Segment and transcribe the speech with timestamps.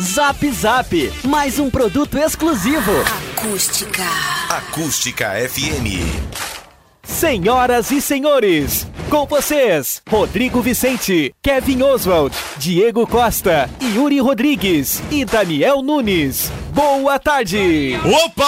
[0.00, 2.92] Zap Zap, mais um produto exclusivo.
[3.38, 4.04] Acústica.
[4.50, 6.04] Acústica FM.
[7.02, 15.82] Senhoras e senhores, com vocês, Rodrigo Vicente, Kevin Oswald, Diego Costa, Yuri Rodrigues e Daniel
[15.82, 16.50] Nunes.
[16.72, 17.98] Boa tarde!
[18.24, 18.46] Opa!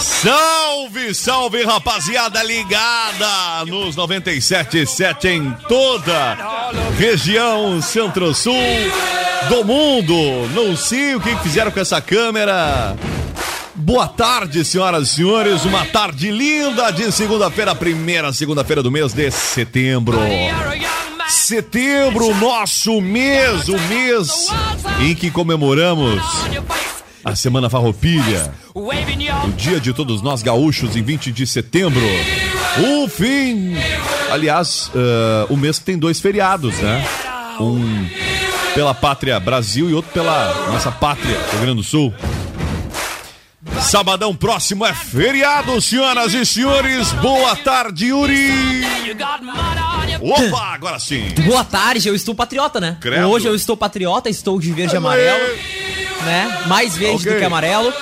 [0.00, 6.36] Salve, salve, rapaziada ligada nos 97.7 em toda
[6.98, 8.54] região centro-sul
[9.48, 10.14] do mundo.
[10.54, 12.96] Não sei o que fizeram com essa câmera.
[13.74, 15.64] Boa tarde, senhoras e senhores.
[15.64, 20.18] Uma tarde linda de segunda-feira, primeira segunda-feira do mês de setembro.
[21.28, 24.48] Setembro, nosso mês, o mês
[25.00, 26.22] em que comemoramos
[27.24, 28.52] a Semana Farroupilha.
[28.74, 32.02] O dia de todos nós gaúchos em 20 de setembro.
[32.78, 33.74] O fim.
[34.30, 37.06] Aliás, uh, o mês que tem dois feriados, né?
[37.58, 38.06] Um
[38.74, 42.12] pela pátria Brasil e outro pela nossa pátria, Rio Grande do Sul.
[43.82, 47.12] Sabadão próximo é feriado, senhoras e senhores.
[47.14, 48.82] Boa tarde, Yuri.
[50.20, 51.28] Opa, agora sim.
[51.44, 52.96] Boa tarde, eu estou patriota, né?
[53.00, 53.28] Credo.
[53.28, 55.44] Hoje eu estou patriota, estou de verde e amarelo,
[56.24, 56.62] né?
[56.66, 57.32] Mais verde Ok.
[57.32, 57.92] do que amarelo.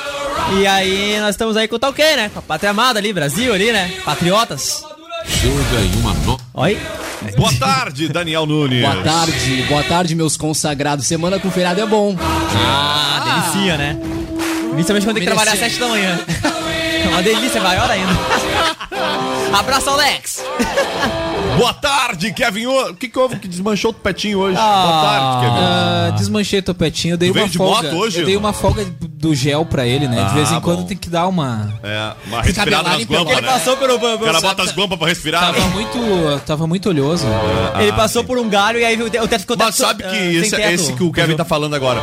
[0.58, 2.28] E aí nós estamos aí com o tal quê, né?
[2.32, 3.90] Com a pátria amada ali, Brasil ali, né?
[4.04, 4.84] Patriotas.
[5.26, 6.38] Chega em uma no...
[6.54, 6.78] Oi.
[7.36, 8.82] Boa tarde, Daniel Nunes.
[8.82, 11.06] Boa tarde, boa tarde, meus consagrados.
[11.06, 12.16] Semana com feriado é bom.
[12.18, 13.96] Ah, delicia, né?
[14.72, 15.78] Principalmente quando tem que trabalhar às Merecia.
[15.78, 16.20] 7 da manhã.
[17.02, 18.12] É uma delícia, maior ainda.
[19.58, 20.44] Abraço, Alex.
[21.56, 22.66] Boa tarde, Kevin.
[22.66, 24.58] O que, que houve que desmanchou o petinho hoje?
[24.60, 24.82] Ah.
[24.86, 25.64] Boa tarde, Kevin.
[25.66, 27.88] Ah, desmanchei o topetinho, eu dei uma de folga.
[27.90, 30.16] moto hoje, eu dei uma folga do gel pra ele, né?
[30.16, 30.60] De Ah, vez em bom.
[30.60, 31.72] quando tem que dar uma.
[31.82, 33.48] É, uma respirada nas guampas, Ele né?
[33.52, 33.94] passou por um...
[33.94, 35.40] O cara bota as guampas pra respirar.
[35.54, 37.26] Tava muito, tava muito oleoso.
[37.80, 40.12] Ele passou por um galho e aí o teto ficou Mas teto- sabe que ah,
[40.12, 40.70] sem esse, teto.
[40.74, 42.00] esse que o Kevin tá falando agora.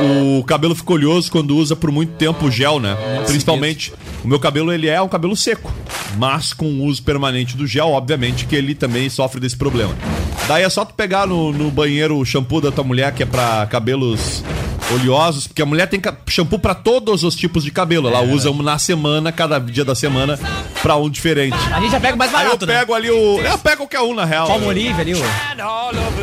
[0.00, 2.96] O cabelo fica oleoso quando usa por muito tempo o gel, né?
[3.26, 3.92] Principalmente.
[4.24, 5.72] O meu cabelo, ele é um cabelo seco.
[6.16, 9.94] Mas com o uso permanente do gel, obviamente que ele também sofre desse problema.
[10.46, 13.26] Daí é só tu pegar no, no banheiro o shampoo da tua mulher, que é
[13.26, 14.42] pra cabelos
[14.94, 18.08] oleosos, porque a mulher tem shampoo pra todos os tipos de cabelo.
[18.08, 20.38] Ela usa um na semana, cada dia da semana,
[20.82, 21.56] pra um diferente.
[21.72, 22.78] A gente já pega mais Aí eu barato, né?
[22.78, 23.40] pego ali o.
[23.40, 24.46] Eu pego qualquer um, na real.
[24.46, 25.22] Palmolive ali, o...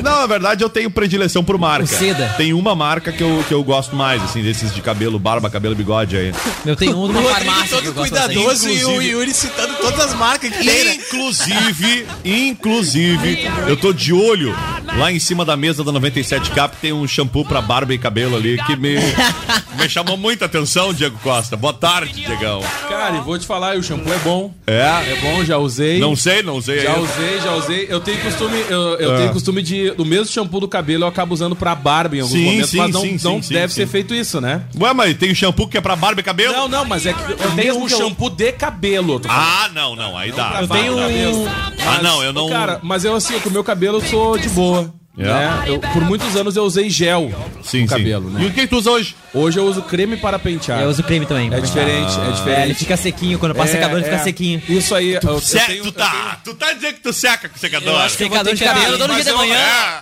[0.01, 1.83] Não, na verdade eu tenho predileção por marca.
[1.83, 2.33] O seda.
[2.37, 5.75] Tem uma marca que eu, que eu gosto mais, assim, desses de cabelo, barba, cabelo,
[5.75, 6.33] bigode aí.
[6.65, 9.99] Eu tenho um de uma farmácia que eu todo cuidadoso e o Yuri citando todas
[9.99, 10.95] as marcas que tem, né?
[10.95, 14.55] Inclusive, inclusive, eu tô de olho
[14.85, 18.35] lá em cima da mesa da 97K, que tem um shampoo pra barba e cabelo
[18.35, 18.95] ali que me,
[19.79, 21.55] me chamou muita atenção, Diego Costa.
[21.55, 22.61] Boa tarde, Diegão.
[23.01, 24.53] Cara, e vou te falar, o shampoo é bom.
[24.67, 24.73] É?
[24.77, 25.99] É bom, já usei.
[25.99, 27.01] Não sei, não sei Já ainda.
[27.01, 27.87] usei, já usei.
[27.89, 29.17] Eu tenho costume, eu, eu É.
[29.17, 32.37] tenho costume de do mesmo shampoo do cabelo eu acabo usando pra barba em alguns
[32.37, 33.91] Sim, momentos, sim, mas não, sim, não sim, deve sim, ser sim.
[33.91, 34.61] feito isso, né?
[34.79, 36.53] Ué, mas tem shampoo que é pra barba e cabelo?
[36.53, 39.13] Não, não, mas é que o tenho um eu- shampoo de cabelo.
[39.13, 39.21] eu.
[39.29, 40.49] Ah, não, não, aí dá.
[40.49, 41.47] Pra Eu tenho barba, um-.
[41.87, 44.47] Ah, não, eu não- Cara, mas eu assim, com o meu cabelo eu sou de
[44.49, 44.93] boa.
[45.17, 45.23] É.
[45.23, 45.63] Né?
[45.67, 47.29] Eu- por muitos anos eu usei gel
[47.63, 48.33] Sim, no cabelo, sim.
[48.37, 48.43] né?
[48.43, 49.15] E o que tu usa hoje?
[49.33, 50.81] Hoje eu uso creme para pentear.
[50.81, 51.53] Eu uso creme também.
[51.53, 52.61] É diferente, é É, diferente.
[52.63, 54.19] ele fica sequinho, quando passa É, secador ele fica é.
[54.23, 54.61] sequinho.
[54.69, 57.55] Isso aí, eu, eu Se- tenho- tu, tá, tu tá dizendo que tu seca com
[57.55, 57.89] o secador?
[57.93, 59.55] Eu acho que eu Secador de cabelo todo dia de eu- manhã.
[59.57, 60.01] é,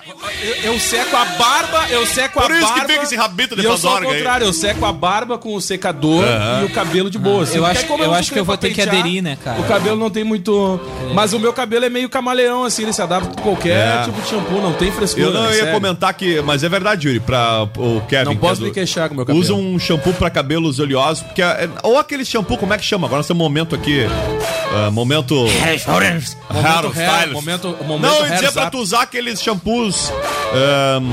[0.64, 2.94] eu, eu seco a barba, eu seco Por a isso que barba.
[2.94, 4.18] fica esse rabito e eu dessa sou ao dorga aí.
[4.18, 6.62] contrário, eu seco a barba com o secador Aham.
[6.62, 7.44] e o cabelo de boa.
[7.44, 7.58] assim.
[7.58, 9.60] Eu Porque acho- eu acho que eu vou ter que aderir, né, cara?
[9.60, 10.80] O cabelo não tem muito.
[11.14, 14.04] Mas o meu cabelo é meio camaleão, assim, ele se adapta com qualquer É.
[14.04, 15.26] tipo de shampoo, não tem frescura.
[15.26, 15.74] Eu não é ia sério.
[15.74, 16.42] comentar que.
[16.42, 18.26] Mas é verdade, Yuri, pra o Kevin.
[18.26, 19.44] Não que posso é me queixar com o meu cabelo.
[19.44, 22.86] Usa um shampoo pra cabelos oleosos, porque é, é- ou aquele shampoo, como é que
[22.86, 23.08] chama?
[23.08, 24.06] Agora nós temos um momento aqui.
[24.74, 25.36] ah, momento.
[25.36, 27.34] Momento Hair hair, style.
[27.34, 30.12] momento, momento Não, eu hair ia dizer pra tu usar aqueles shampoos.
[30.54, 31.10] ahm,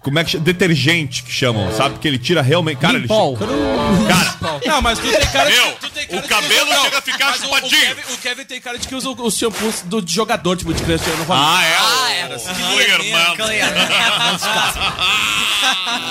[0.00, 0.44] como é que chama?
[0.44, 1.98] Detergente que chamam, sabe?
[1.98, 2.78] Que ele tira realmente.
[2.78, 3.02] Cara, ele.
[3.02, 3.36] Limpol.
[3.36, 7.40] Cara, Não, mas tu tem cara Meu, tu tem O cabelo chega a ficar Mas
[7.40, 7.80] o, o, chupadinho.
[7.80, 10.72] Kevin, o Kevin tem cara de que usa o- os shampoos do de jogador, tipo,
[10.74, 11.50] de Cristiano Ronaldo.
[11.56, 11.76] Ah, é?
[11.78, 12.28] Ah, é.
[12.74, 13.36] O irmão.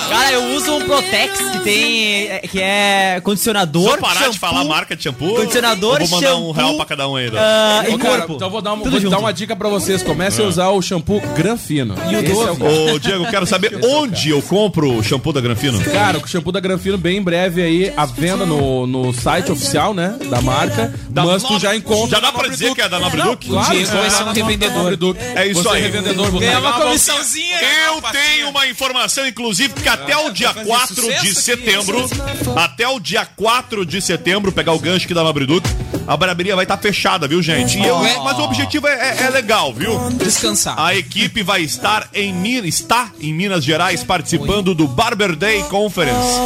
[0.10, 2.28] Cara, eu uso um Protex que tem.
[2.30, 3.92] é, que é condicionador.
[3.92, 5.36] Só parar de shampoo, falar a marca de shampoo.
[5.36, 7.32] Condicionador, eu vou mandar um shampoo, real pra cada um aí.
[7.36, 8.34] ah, Ô, e cara, corpo.
[8.36, 10.04] então eu vou dar, uma, vou dar uma dica pra vocês.
[10.04, 11.96] Comece a usar o shampoo Granfino.
[12.10, 12.64] E o Dove.
[12.64, 15.82] Ô, Diego, quero saber onde eu compro o shampoo da Granfino.
[15.84, 19.91] Cara, o shampoo da Granfino bem em breve aí, a venda no, no site oficial,
[19.94, 20.94] né, da marca.
[21.10, 22.20] Da mas tu já encontra.
[22.20, 23.50] Já dá pra dizer que é da Nobre Duke?
[23.50, 24.78] Claro, O Diego vai ser um revendedor.
[24.78, 25.20] Nobre Duke.
[25.36, 25.82] É isso Você aí.
[25.84, 27.58] revendedor, Ganhar uma comissãozinha.
[27.88, 32.10] Eu tenho uma informação, inclusive, que até o dia 4 de setembro,
[32.56, 35.70] até o dia 4 de setembro, pegar o gancho aqui da Nobre Duque,
[36.08, 37.78] a barbearia vai estar fechada, viu, gente?
[37.78, 39.98] E eu- mas o objetivo é, é- é legal, viu?
[40.12, 40.76] Descansar.
[40.80, 46.40] A equipe vai estar em Minas, está em Minas Gerais participando do Barber Day Conference,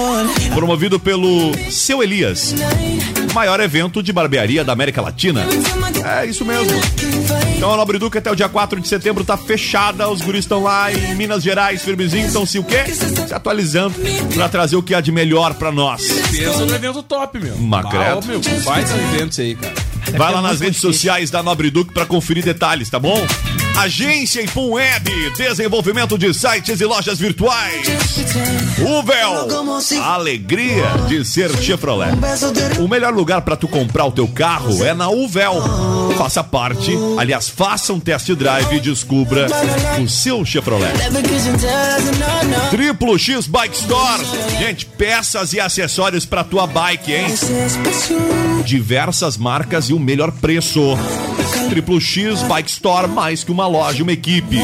[0.54, 2.54] promovido pelo Seu Elias,
[3.36, 5.46] maior evento de barbearia da América Latina.
[6.06, 6.72] É isso mesmo.
[7.58, 10.64] Então a Nobre Duque até o dia 4 de setembro tá fechada, os guris estão
[10.64, 12.86] lá em Minas Gerais, firmezinho, então se o quê?
[12.86, 13.96] Se atualizando
[14.34, 16.08] pra trazer o que há de melhor pra nós.
[16.32, 17.58] Pensa no evento top, meu.
[17.58, 18.20] Macredo.
[18.24, 19.76] Ah, meu, faz eventos aí, cara.
[20.18, 23.22] Vai lá nas redes sociais da Nobre Duque pra conferir detalhes, tá bom?
[23.78, 27.86] Agência Ipum Web, desenvolvimento de sites e lojas virtuais.
[28.80, 29.48] Uvel,
[30.02, 32.12] alegria de ser Chevrolet.
[32.80, 35.62] O melhor lugar pra tu comprar o teu carro é na Uvel.
[36.18, 39.48] Faça parte, aliás, faça um test drive e descubra
[40.02, 40.94] o seu Chevrolet.
[42.72, 44.24] Triplo X Bike Store.
[44.58, 47.26] Gente, peças e acessórios pra tua bike, hein?
[48.64, 50.98] Diversas marcas e o melhor preço.
[51.70, 54.58] Triplo X Bike Store, mais que uma loja, uma equipe.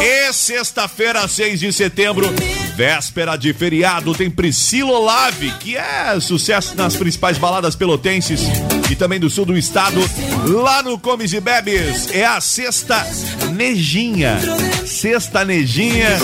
[0.00, 2.28] E sexta-feira, 6 de setembro,
[2.74, 8.40] véspera de feriado, tem Priscila Olave, que é sucesso nas principais baladas pelotenses
[8.90, 10.00] e também do sul do estado,
[10.46, 12.08] lá no Comes e Bebes.
[12.12, 13.06] É a Sexta
[13.52, 14.40] Nejinha.
[14.86, 16.18] Sexta Nejinha,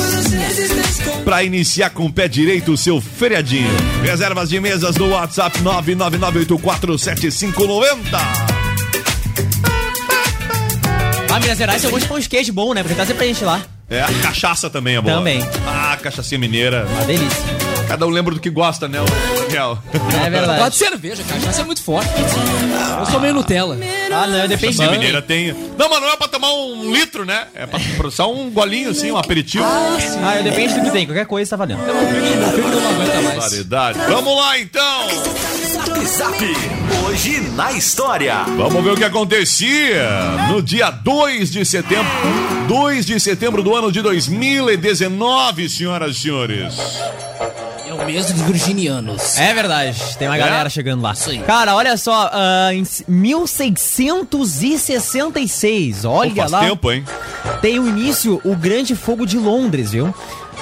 [1.25, 3.71] para iniciar com o pé direito o seu feriadinho.
[4.03, 8.58] Reservas de mesas no WhatsApp 999847590.
[11.39, 12.83] Ah, Minas Gerais eu vou de pão de queijo bom, né?
[12.83, 13.63] Porque tá sempre pra gente lá.
[13.89, 15.19] É, a cachaça também é boa.
[15.19, 15.41] Também.
[15.69, 16.85] Ah, cachaçinha mineira.
[16.91, 17.43] Uma delícia.
[17.87, 19.05] Cada um lembra do que gosta, né, o
[19.43, 19.79] Daniel?
[20.27, 20.59] É verdade.
[20.59, 21.23] Gosto de cerveja.
[21.23, 22.11] Cachaça é muito forte.
[22.99, 23.79] Eu sou meio Nutella.
[24.13, 25.55] Ah, não, depende Cachaça mineira tem.
[25.79, 27.47] Não, mas não é pra tomar um litro, né?
[27.55, 27.79] É pra
[28.11, 29.65] só um golinho, assim, um aperitivo.
[29.65, 31.07] Ah, eu depende do que tem.
[31.07, 31.79] Qualquer coisa tá valendo.
[31.79, 33.39] Filho não aguenta mais.
[33.39, 33.99] Variedade.
[34.09, 35.09] Vamos lá, então.
[35.73, 36.45] Zap Zap.
[37.07, 38.45] Hoje na história.
[38.57, 40.09] Vamos ver o que acontecia
[40.49, 42.07] no dia 2 de setembro.
[42.69, 46.75] 2 de setembro do ano de 2019, senhoras e senhores.
[47.85, 49.37] É o mês dos virginianos.
[49.37, 50.39] É verdade, tem uma É?
[50.39, 51.15] galera chegando lá.
[51.27, 51.39] Aí.
[51.41, 57.05] Cara, olha só, ah, em 1666, olha Pô, faz lá, tempo, hein?
[57.61, 60.15] tem o início o Grande Fogo de Londres, viu?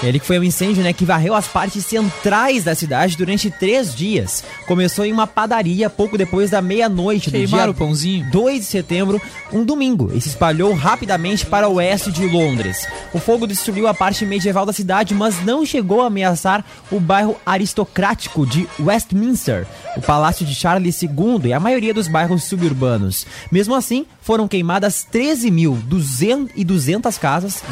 [0.02, 3.94] Ele que foi um incêndio, né, que varreu as partes centrais da cidade durante três
[3.94, 4.44] dias.
[4.66, 8.31] Começou em uma padaria pouco depois da meia-noite do dia o pãozinho.
[8.31, 9.20] 2 de setembro,
[9.52, 12.87] um domingo, e se espalhou rapidamente para o oeste de Londres.
[13.12, 17.37] O fogo destruiu a parte medieval da cidade, mas não chegou a ameaçar o bairro
[17.44, 19.66] aristocrático de Westminster,
[19.96, 23.26] o palácio de Charles II e a maioria dos bairros suburbanos.
[23.50, 27.62] Mesmo assim, foram queimadas 13.200 casas,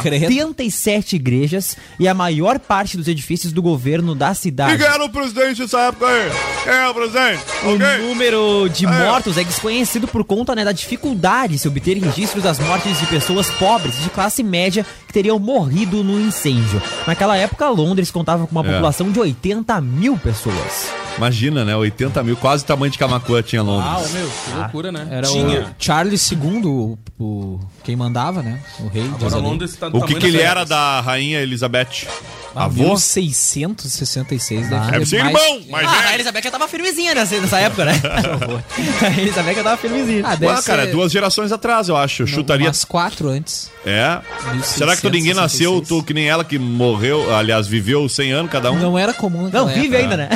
[0.00, 0.26] credo.
[0.26, 4.78] 87 igrejas e a maior parte dos edifícios do governo da cidade.
[4.78, 6.30] quem era o presidente nessa época aí?
[6.62, 7.42] Quem é o presidente?
[7.64, 7.98] O Ok?
[8.08, 9.08] número de É.
[9.08, 13.06] mortos é desconhecido por conta né, da dificuldade de se obter registros das mortes de
[13.06, 16.80] pessoas pobres de classe média que teriam morrido no incêndio.
[17.08, 18.70] Naquela época, Londres contava com uma É.
[18.72, 20.92] população de 80 mil pessoas.
[21.16, 21.76] Imagina, né?
[21.76, 24.12] 80 mil, quase o tamanho de Camacuã tinha Ah, Londres.
[24.12, 25.06] meu, que loucura, né?
[25.10, 25.60] Era Tinha.
[25.62, 28.60] o Charles II, o, o- quem mandava, né?
[28.80, 29.04] O rei.
[29.18, 29.36] diz Agora.
[29.42, 32.06] Londres tá do O que, tamanho que ele era da rainha Elizabeth?
[32.54, 32.84] Ah, Avô?
[32.84, 34.68] 1666.
[34.68, 36.14] Deve, Deve ser mais- irmão, mas Ah, a é.
[36.14, 37.92] Elizabeth já tava firmezinha nessa, nessa época, né?
[39.02, 40.22] a Elizabeth já tava firmezinha.
[40.24, 42.22] Ah, deve Ué, cara, é ser duas gerações atrás, eu acho.
[42.22, 42.66] Eu chutaria.
[42.66, 43.70] umas quatro antes.
[43.84, 44.20] É.
[44.62, 48.50] Será que tu ninguém nasceu, tu que nem ela que morreu, aliás, viveu 100 anos
[48.52, 48.78] cada um?
[48.78, 49.98] Não era comum naquela Não, vive época.
[49.98, 50.28] ainda, né?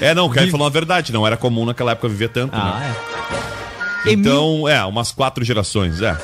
[0.00, 0.08] É.
[0.10, 2.62] É, não, o Kelly falou a verdade, não era comum naquela época viver tanto, né?
[2.62, 2.94] Ah,
[4.04, 4.10] é.
[4.10, 6.16] Em Então, é, umas quatro gerações, é.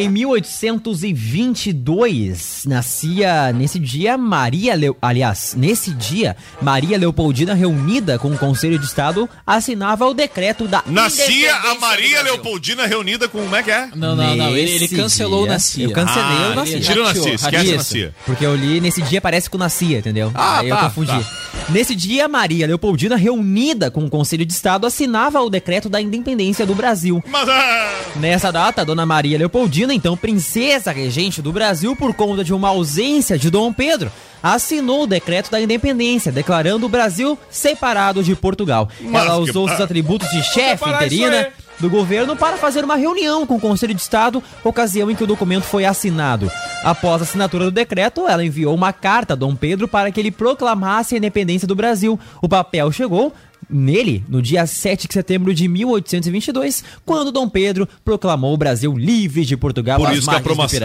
[0.00, 4.96] Em 1822, nascia nesse dia Maria Leo...
[5.02, 10.84] aliás, nesse dia Maria Leopoldina reunida com o Conselho de Estado assinava o decreto da
[10.86, 12.22] Nascia a Maria.
[12.22, 13.88] Leopoldina reunida com como é que é?
[13.96, 14.56] Não, não, não.
[14.56, 15.84] Ele, ele cancelou dia, o Nascia.
[15.86, 16.80] Eu cancelei Ah, o Nascia.
[16.80, 18.14] tira o Nascia, esquece o Nascia.
[18.24, 20.30] Porque eu li nesse dia parece com Nascia, entendeu?
[20.34, 21.10] Ah, Aí eu tá, confundi.
[21.10, 21.24] tá.
[21.70, 26.64] Nesse dia, Maria Leopoldina, reunida com o Conselho de Estado, assinava o decreto da independência
[26.64, 27.20] do Brasil.
[27.28, 32.52] Mas, ah, Nessa data, Dona Maria Leopoldina, então princesa regente do Brasil por conta de
[32.54, 34.10] uma ausência de Dom Pedro,
[34.42, 38.88] assinou o decreto da independência, declarando o Brasil separado de Portugal.
[39.00, 41.48] Mas Ela que- usou os atributos de chefe interina
[41.80, 45.26] do governo para fazer uma reunião com o Conselho de Estado, ocasião em que o
[45.28, 46.50] documento foi assinado.
[46.82, 50.32] Após a assinatura do decreto, ela enviou uma carta a Dom Pedro para que ele
[50.32, 52.18] proclamasse a independência do Brasil.
[52.42, 53.32] O papel chegou
[53.70, 59.44] nele no dia 7 de setembro de 1822, quando Dom Pedro proclamou o Brasil livre
[59.44, 60.38] de Portugal Por isso que a,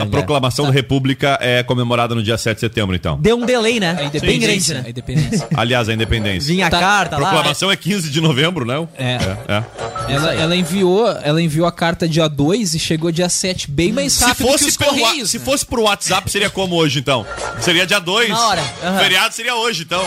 [0.04, 3.18] a proclamação da República é comemorada no dia 7 de setembro, então.
[3.20, 3.92] Deu um delay, né?
[3.92, 4.78] A Bem grande, independência.
[4.78, 4.90] A né?
[4.90, 5.48] independência.
[5.56, 6.48] Aliás, a independência.
[6.54, 6.80] Vinha a Tá.
[6.80, 7.30] carta A lá.
[7.30, 8.90] proclamação é 15 de novembro, não?
[8.98, 9.18] É.
[9.48, 9.64] é.
[10.14, 14.14] Ela, ela enviou, ela enviou a carta dia 2 e chegou dia 7, bem mais
[14.14, 15.30] Se rápido que fosse, os pelo, wa- Correios.
[15.30, 15.46] se né?
[15.46, 17.26] fosse pro WhatsApp, seria como hoje, então?
[17.62, 18.30] Seria dia 2.
[18.30, 18.98] Na hora, aham.
[19.00, 20.04] Feriado seria hoje, então.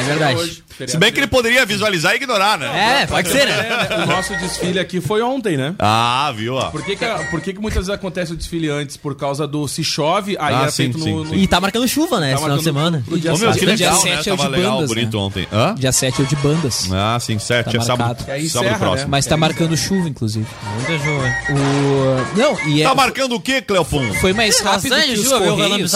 [0.00, 0.62] É verdade.
[0.86, 3.02] Se bem que ele poderia visualizar e ignorar, né?
[3.02, 3.88] É, pode ser, né?
[4.04, 5.74] O nosso desfile aqui foi ontem, né?
[5.78, 6.54] Ah, viu?
[6.54, 6.70] ó.
[6.70, 8.96] Por que, que, por que, que muitas vezes acontece o desfile antes?
[8.96, 11.60] Por causa do se chove, aí Ah, era sim, feito sim, no, no- E tá
[11.60, 12.28] marcando chuva, né?
[12.28, 13.02] Tá esse final de semana.
[13.06, 14.16] pro dia Ô, meu, que Dia legal, né?
[14.16, 15.22] sete é o Tava de legal, bandas, bonito né?
[15.22, 15.48] ontem.
[15.52, 15.74] Hã?
[15.74, 16.88] Dia 7 é o de bandas.
[16.92, 17.70] Ah, sim, 7.
[17.72, 19.10] Tá é sábado, aí sábado encerra, próximo.
[19.10, 20.46] Mas tá marcando chuva, inclusive.
[20.74, 21.34] Muita chuva.
[21.50, 22.38] O...
[22.38, 24.12] Não, e é, Tá marcando o quê, Cleopum?
[24.14, 25.92] foi mais rápido que os Correios.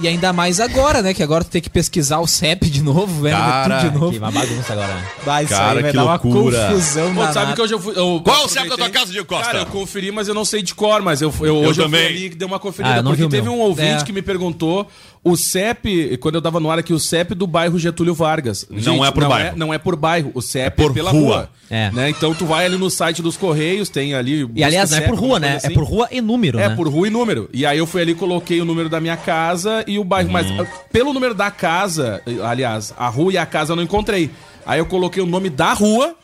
[0.00, 1.12] E ainda mais agora, né?
[1.12, 3.36] Que agora tu tem que pesquisar o CEP de novo, velho.
[3.36, 4.12] Cara, tudo de novo.
[4.12, 4.94] Que uma bagunça agora.
[4.94, 5.04] né?
[5.24, 6.66] Vai, isso Cara, aí vai que dar uma loucura.
[6.68, 7.92] confusão Pô, sabe que hoje eu fui.
[7.96, 9.44] Eu Qual é o CEP da tua casa, Diego Costa?
[9.46, 12.00] Cara, eu conferi, mas eu não sei de cor, mas eu, eu, hoje eu também.
[12.00, 12.94] fui ali e dei uma conferida.
[12.94, 13.54] Ah, eu porque teve meu.
[13.54, 14.04] um ouvinte É.
[14.04, 14.86] que me perguntou
[15.24, 18.66] o CEP, quando eu tava no ar aqui, o CEP do bairro Getúlio Vargas.
[18.70, 19.48] Não é por não bairro.
[19.48, 21.22] É, não é por bairro, o CEP é, por pela rua.
[21.36, 21.50] rua.
[21.70, 21.90] É.
[21.90, 22.08] Né?
[22.08, 24.48] Então tu vai ali no site dos Correios, tem ali.
[24.54, 25.58] E aliás, não é por rua, né?
[25.62, 26.74] É por rua e número, É né?
[26.76, 27.50] por rua e número.
[27.52, 30.30] E aí eu fui ali, coloquei o número da minha casa e o bairro.
[30.30, 30.62] Mas Uhum.
[30.62, 34.30] ah, pelo número da casa, aliás, a rua e a casa eu não encontrei.
[34.66, 36.14] Aí eu coloquei o nome da rua.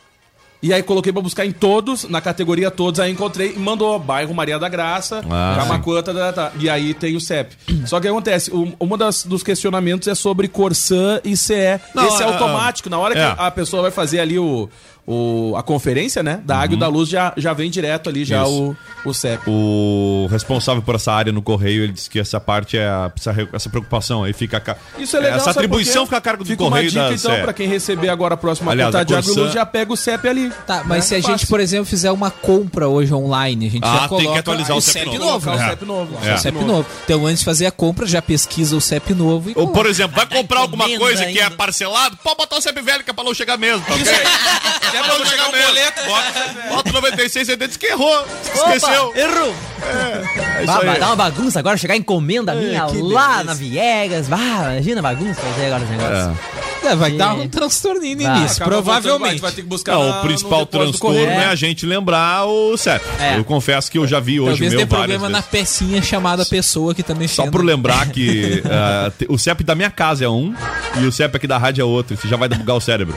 [0.63, 4.33] E aí coloquei pra buscar em todos, na categoria todos, aí encontrei e mandou bairro
[4.33, 6.51] Maria da Graça, Ah, Camacuã, tá, tá, tá.
[6.57, 7.55] e aí tem o CEP.
[7.85, 11.79] Só que acontece, um, uma das, dos questionamentos é sobre Corsã e CE.
[11.93, 13.35] Não, Esse é é, automático, na hora que é.
[13.37, 14.67] a pessoa vai fazer ali o,
[15.07, 18.45] o- a conferência, né, da Água e da Luz, já, já vem direto ali já
[18.45, 18.71] Uhum.
[18.71, 18.77] Isso.
[19.05, 19.43] o, o CEP.
[19.47, 23.35] O responsável por essa área no Correio, ele disse que essa parte é a- essa,
[23.53, 26.63] essa preocupação aí fica a Isso é legal, Essa atribuição fica a cargo do Fica
[26.63, 27.41] Correio uma dica, da então, CE.
[27.41, 29.65] pra quem receber agora a próxima Aliás, conta a de Água e Corsã- Luz, já
[29.65, 30.51] pega o CEP ali.
[30.65, 31.01] Tá, mas né?
[31.01, 31.47] se a gente, Fácil.
[31.47, 34.75] por exemplo, fizer uma compra hoje online, a gente Ah, já tem coloca que atualizar
[34.77, 35.31] o CEP CEP novo.
[35.31, 35.49] novo.
[35.51, 35.55] Né?
[35.55, 36.17] o CEP novo.
[36.25, 36.33] É.
[36.33, 36.85] O CEP novo.
[37.03, 40.15] Então, antes de fazer a compra, já pesquisa o CEP novo e Ou, por exemplo,
[40.15, 43.23] vai comprar alguma coisa que é parcelado, pode botar o CEP velho que é pra
[43.23, 44.03] não chegar mesmo, tá ok?
[44.95, 46.01] É pra não chegar um boleto.
[46.05, 49.07] Bota, bota o 96 e disse que errou, esqueceu.
[49.09, 49.55] Opa, errou!
[50.59, 50.99] É Bah, vai aí.
[50.99, 53.43] dar uma bagunça agora, chegar encomenda minha que lá beleza.
[53.43, 54.27] na Viegas.
[54.27, 56.39] Bah, imagina a bagunça fazer agora esse negócio.
[56.85, 57.17] É, vai Sim.
[57.17, 58.37] dar um transtorninho no Vai.
[58.37, 59.41] início, Acaba vai, provavelmente.
[59.41, 63.03] vai ter que buscar Não, na- o principal transtorno é a gente lembrar o CEP.
[63.19, 63.37] É.
[63.39, 66.45] Eu confesso que eu já vi hoje Talvez o meu dê problema na pecinha chamada
[66.45, 67.45] pessoa que tá mexendo.
[67.45, 68.61] Só por lembrar que
[69.17, 70.53] te- o CEP da minha casa é um
[71.01, 72.13] e o CEP aqui da rádio é outro.
[72.13, 73.15] Isso já vai bugar o cérebro.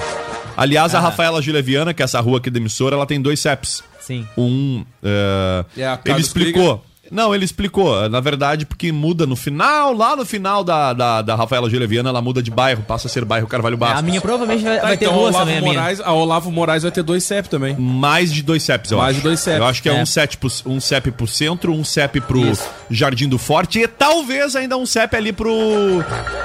[0.58, 0.98] Aliás, Ah.
[0.98, 3.82] a Rafaela Gileviana, que é essa rua aqui da emissora, ela tem dois CEPs.
[4.00, 4.26] Sim.
[4.36, 4.84] Um.
[5.02, 6.84] eh, É a ele explicou.
[7.10, 8.08] Não, ele explicou.
[8.08, 12.20] Na verdade, porque muda no final, lá no final da, da, da Rafaela Gileviana, ela
[12.22, 13.98] muda de bairro, passa a ser bairro Carvalho É, Bastos.
[13.98, 15.74] a minha provavelmente vai, Tá, vai ter então, ruas Olavo também, a minha.
[15.74, 17.76] Moraes, a Olavo Moraes vai ter dois CEP também.
[17.78, 19.16] Mais de dois CEPs, eu Mais acho.
[19.18, 19.58] de dois CEPs.
[19.58, 20.02] Eu acho que é, É.
[20.02, 22.68] Um, CEP pro, um CEP pro centro, um CEP pro Isso.
[22.90, 25.48] Jardim do Forte e talvez ainda um CEP ali pro.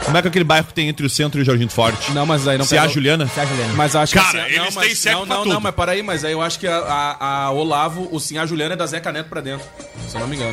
[0.05, 1.71] Como é que é aquele bairro que tem entre o centro e o Jardim do
[1.71, 2.11] Forte?
[2.11, 3.29] Não, mas aí não Se é a Juliana?
[3.33, 3.73] Tá, Juliana?
[3.75, 5.53] Mas acho Cara, que eles mas- têm CEP Não, pra não, tudo.
[5.53, 8.45] não, mas peraí, mas aí eu acho que a, a, a Olavo, o Sim a
[8.45, 9.65] Juliana é da Zeca Neto pra dentro.
[10.07, 10.52] Se eu não me engano.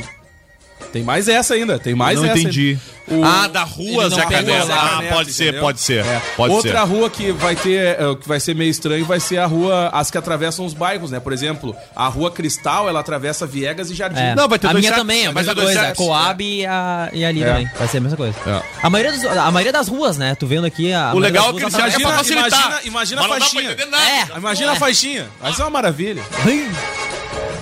[0.92, 2.38] Tem mais essa ainda, tem mais não essa.
[2.38, 2.76] entendi.
[3.06, 4.72] O- Ah, da rua não Zé Canela.
[4.74, 5.60] Ah, pode ser, entendeu?
[5.62, 6.04] pode ser.
[6.04, 6.22] É.
[6.36, 6.86] Pode Outra ser.
[6.86, 10.10] rua que vai ter, é, que vai ser meio estranho, vai ser a rua, as
[10.10, 11.18] que atravessam os bairros, né?
[11.18, 14.20] Por exemplo, a rua Cristal, ela atravessa Viegas e Jardim.
[14.20, 14.34] É.
[14.34, 15.92] Não, vai ter a dois minha também, é a mesma coisa.
[15.96, 17.46] Coab e, a, e ali É.
[17.46, 17.70] também.
[17.76, 18.34] Vai ser a mesma coisa.
[18.46, 18.62] É.
[18.82, 20.34] A, maioria dos- a maioria das ruas, né?
[20.36, 21.12] Tu vendo aqui a.
[21.14, 22.48] O legal é que eles agem pra facilitar.
[22.48, 23.70] imagina- imagina a não faixinha.
[23.70, 24.38] É.
[24.38, 25.26] Imagina a faixinha.
[25.40, 26.22] Vai ser uma maravilha.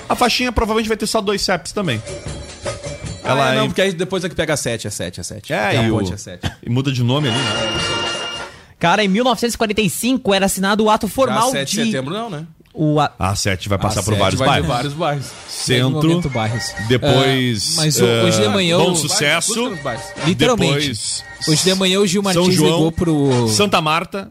[0.08, 2.02] A faixinha provavelmente vai ter só dois CEPs também.
[3.28, 5.52] Ela Ela não, é- porque aí depois é que pega 7, é 7, é 7.
[5.52, 6.14] É, a e, ponte o...
[6.14, 6.50] é 7.
[6.66, 7.44] e muda de nome ali, né?
[8.78, 11.84] Cara, em 1945 era assinado o ato formal Já 7 de.
[11.84, 12.44] de setembro não, né?
[12.72, 14.68] O a- A 7 vai passar A por vários bairros.
[14.68, 15.26] vários bairros.
[15.68, 16.72] No momento, Centro, bairros.
[16.86, 17.76] depois.
[17.76, 19.76] Ah, mas o- eh, hoje de manhã Bom o- Sucesso.
[19.82, 20.04] Bairros.
[20.24, 20.72] Literalmente.
[20.78, 24.30] Depois, Hoje de manhã o Gil Martins João, ligou pro, Santa Marta.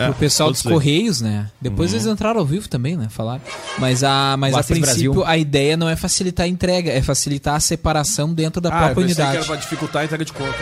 [0.00, 0.72] É, pro pessoal dos aí.
[0.72, 1.48] Correios, né?
[1.60, 3.08] Depois eles entraram ao vivo também, né?
[3.10, 3.40] Falaram.
[3.78, 5.24] Mas a, mas a princípio Brasil.
[5.26, 8.78] a ideia não é facilitar a entrega, é facilitar a separação dentro da Ah, eu
[8.78, 9.36] própria que unidade.
[9.36, 10.56] era pra dificultar a entrega de conta.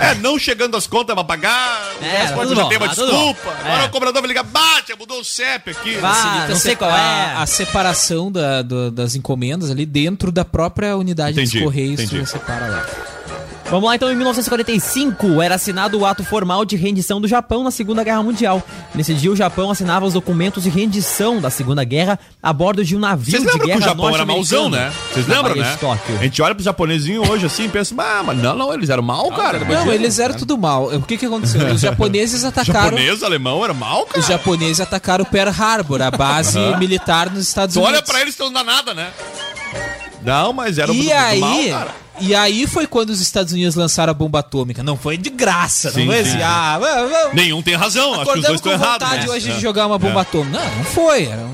[0.00, 1.80] É, não chegando as contas pra pagar.
[2.02, 3.40] É, o resto pode já bom, ter uma tá desculpa.
[3.44, 3.50] bom.
[3.64, 3.86] Agora É.
[3.86, 5.94] o cobrador vai ligar, bate, mudou o CEP aqui.
[5.98, 6.94] Facilita não sei a- qual é.
[6.94, 12.00] a, a separação da- do- das encomendas ali dentro da própria unidade Entendi, dos Correios.
[12.00, 12.22] entendi.
[12.22, 12.86] Tu separa lá.
[13.70, 17.70] Vamos lá, então, em 1945 era assinado o ato formal de rendição do Japão na
[17.70, 18.62] Segunda Guerra Mundial.
[18.94, 22.94] Nesse dia, o Japão assinava os documentos de rendição da Segunda Guerra a bordo de
[22.94, 24.92] um navio Vocês de lembram que guerra o Japão era mauzão, né?
[25.12, 25.76] Vocês lembram, né?
[26.20, 29.02] A gente olha pros japonesinhos hoje assim e pensa, ah, mas não, não, eles eram
[29.02, 29.58] mal, cara.
[29.58, 30.94] Não, eles eram tudo mal.
[30.94, 31.66] O que que aconteceu?
[31.72, 32.90] Os japoneses atacaram...
[32.90, 34.20] Japonês, alemão, era mal, cara.
[34.20, 37.96] Os japoneses atacaram Pearl Harbor, a base militar nos Estados Tu Unidos.
[37.96, 39.10] olha pra eles, não dá nada, né?
[40.24, 41.90] Não, mas era E muito aí, mal, cara.
[42.20, 44.82] e aí foi quando os Estados Unidos lançaram a bomba atômica.
[44.82, 46.44] Não foi de graça, Sim, não foi sim, assim, sim.
[46.44, 47.30] ah.
[47.32, 49.06] Nenhum tem razão, acho que os dois estão errados.
[49.06, 49.32] vontade né?
[49.32, 49.54] hoje É.
[49.54, 50.58] de jogar uma bomba atômica.
[50.58, 51.24] Não, não foi.
[51.26, 51.52] Era um...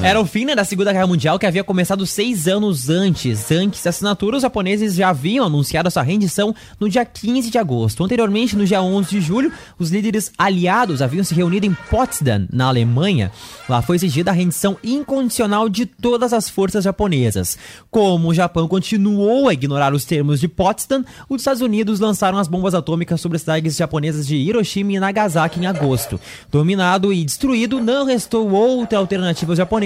[0.00, 3.52] Era o fim né, da Segunda Guerra Mundial que havia começado seis anos antes.
[3.52, 7.58] Antes da assinatura, os japoneses já haviam anunciado a sua rendição no dia 15 de
[7.58, 8.02] agosto.
[8.02, 12.68] Anteriormente, no dia 11 de julho, os líderes aliados haviam se reunido em Potsdam, na
[12.68, 13.30] Alemanha.
[13.68, 17.58] Lá foi exigida a rendição incondicional de todas as forças japonesas.
[17.90, 22.48] Como o Japão continuou a ignorar os termos de Potsdam, os Estados Unidos lançaram as
[22.48, 26.18] bombas atômicas sobre as cidades japonesas de Hiroshima e Nagasaki em agosto.
[26.50, 29.81] Dominado e destruído, não restou outra alternativa aos japoneses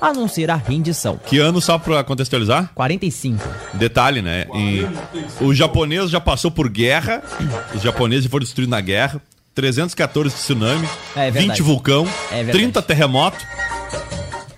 [0.00, 1.18] a não ser a rendição.
[1.26, 2.70] Que ano, só pra contextualizar?
[2.74, 3.46] 45.
[3.74, 4.46] Detalhe, né?
[4.54, 4.86] E
[5.42, 7.22] o japonês já passou por guerra,
[7.74, 9.20] os japoneses foram destruídos na guerra,
[9.54, 11.48] 314 tsunami, É verdade.
[11.48, 12.58] 20 vulcão, É verdade.
[12.58, 13.38] 30 terremoto.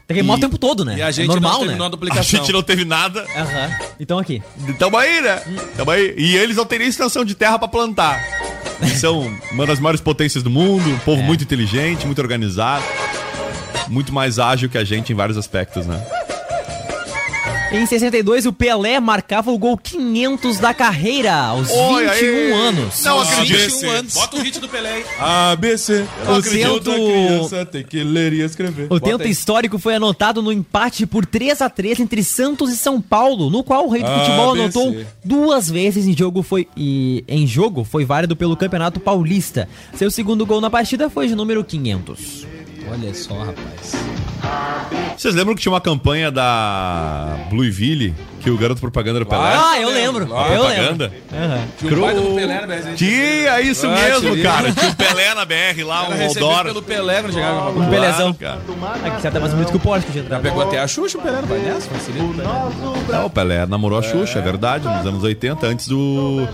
[0.07, 0.97] Terremoto E- o tempo todo, né?
[0.99, 1.79] E a gente é normal, não né?
[1.81, 2.23] a A duplicação.
[2.25, 3.25] gente não teve nada.
[3.35, 3.71] Aham.
[3.99, 4.43] Então aqui.
[4.79, 5.37] Tamo aí, né?
[5.77, 6.15] Tamo aí.
[6.19, 8.21] E eles não teriam extensão de terra pra plantar.
[8.83, 11.25] Eles são uma das maiores potências do mundo, um povo É.
[11.25, 12.85] muito inteligente, muito organizado,
[13.93, 16.03] muito mais ágil que a gente em vários aspectos, né?
[17.75, 22.53] Em 62, o Pelé marcava o gol 500 da carreira, aos Oi, 21 aí.
[22.53, 23.03] anos.
[23.03, 23.59] Não acredito.
[23.71, 24.13] 21 anos.
[24.15, 25.05] Bota o hit do Pelé aí.
[25.19, 26.05] ABC.
[26.29, 28.89] O tento- tem que ler e escrever.
[28.91, 33.01] O tento histórico foi anotado no empate por 3 a 3 entre Santos e São
[33.01, 34.79] Paulo, no qual o Rei do Futebol ABC.
[34.79, 39.67] anotou duas vezes em jogo foi e em jogo foi válido pelo Campeonato Paulista.
[39.95, 42.47] Seu segundo gol na partida foi de número 500.
[42.93, 43.95] Olha só, rapaz.
[45.17, 49.55] Vocês lembram que tinha uma campanha da Blueville que o garoto propaganda era o Pelé?
[49.55, 50.37] Ah, eu lembro.
[50.37, 51.09] A Eu lembro.
[51.09, 51.13] propaganda?
[51.79, 52.95] Tinha um baita do Pelé na BR.
[52.97, 54.43] Tinha isso Ah, mesmo, tinha.
[54.43, 54.73] cara.
[54.73, 56.65] Tinha o Pelé na BR lá, Era um recebido Rodor.
[56.65, 57.71] pelo Pelé quando chegava.
[57.71, 58.35] Um Pelezão.
[58.35, 58.61] cara.
[59.05, 61.19] Ah, que certo é mais bonito que o Porsche que já pegou até a Xuxa
[61.19, 61.89] o Pelé, não vai nessa?
[61.89, 62.49] Facilita o Pelé.
[63.19, 66.47] Não, o Pelé namorou a Xuxa, é verdade, nos anos 80, antes do.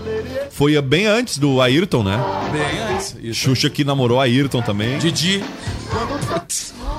[0.51, 2.19] Foi bem antes do Ayrton, né?
[2.51, 3.15] Bem antes.
[3.21, 3.39] Isso.
[3.41, 4.99] Xuxa que namorou a Ayrton também.
[4.99, 5.43] Didi.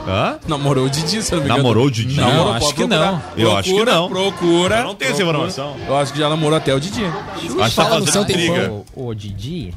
[0.06, 0.38] Hã?
[0.46, 1.58] Namorou o Didi, se não me engano.
[1.58, 2.16] Namorou o Didi?
[2.20, 3.12] Não, acho que procurar.
[3.12, 3.22] não.
[3.36, 4.08] Eu acho que não.
[4.08, 4.78] Procura.
[4.78, 5.76] Eu não tenho essa informação.
[5.86, 7.04] Eu acho que já namorou até o Didi.
[7.04, 8.42] Acho que tá Fala fazendo tempão.
[8.54, 8.72] intriga.
[8.94, 9.74] O, o Didi.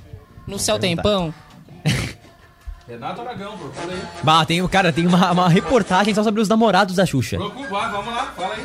[0.48, 1.34] No céu tempão.
[2.88, 4.02] Renato Aragão, procura aí.
[4.22, 7.38] Bah, tem, cara, tem uma, uma reportagem só sobre os namorados da Xuxa.
[7.38, 8.64] Procura, vamos lá, fala aí.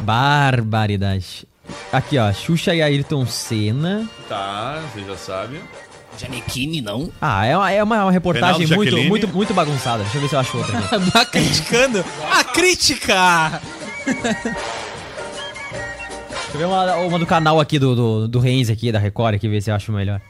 [0.00, 1.46] Barbaridade.
[1.92, 4.08] Aqui, ó, Xuxa e Ayrton Senna.
[4.28, 5.60] Tá, você já sabe.
[6.16, 7.10] Janequine, não?
[7.20, 9.08] Ah, é uma, é uma, uma reportagem muito, Jaqueline.
[9.08, 10.02] muito, muito bagunçada.
[10.02, 10.88] Deixa eu ver se eu acho outra aqui.
[11.12, 12.04] Tá criticando?
[12.30, 13.60] A crítica!
[14.04, 14.48] Deixa
[16.54, 19.48] eu ver uma, uma do canal aqui do, do, do Reis aqui, da Record, aqui,
[19.48, 20.20] ver se eu acho melhor.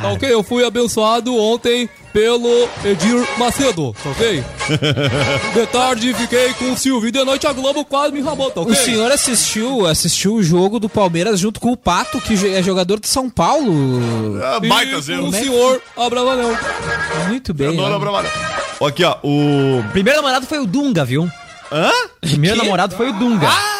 [0.00, 4.44] Tá ok, eu fui abençoado ontem pelo Edir Macedo, tá ok?
[5.54, 8.60] De tarde fiquei com o Silvio e de noite a Globo quase me ramou, tá
[8.60, 8.72] ok?
[8.72, 13.00] O senhor assistiu, assistiu o jogo do Palmeiras junto com o Pato, que é jogador
[13.00, 14.40] de São Paulo.
[14.42, 15.26] Ah, baita zero.
[15.26, 16.56] o senhor Abravanel.
[17.28, 17.68] Muito bem.
[17.68, 17.96] Adoro né?
[17.96, 18.30] a Bravalha.
[18.86, 19.82] Aqui, ó, o.
[19.90, 21.28] Primeiro namorado foi o Dunga, viu?
[21.70, 21.90] Hã?
[22.20, 23.48] Primeiro namorado foi o Dunga.
[23.48, 23.77] Ah,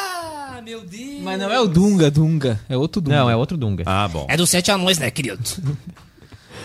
[0.69, 1.23] meu Deus.
[1.23, 2.61] Mas não é o Dunga, Dunga.
[2.69, 3.17] É outro Dunga.
[3.17, 3.85] Não, é outro Dunga.
[3.87, 4.27] Ah, bom.
[4.29, 5.39] É dos sete anões, né, querido?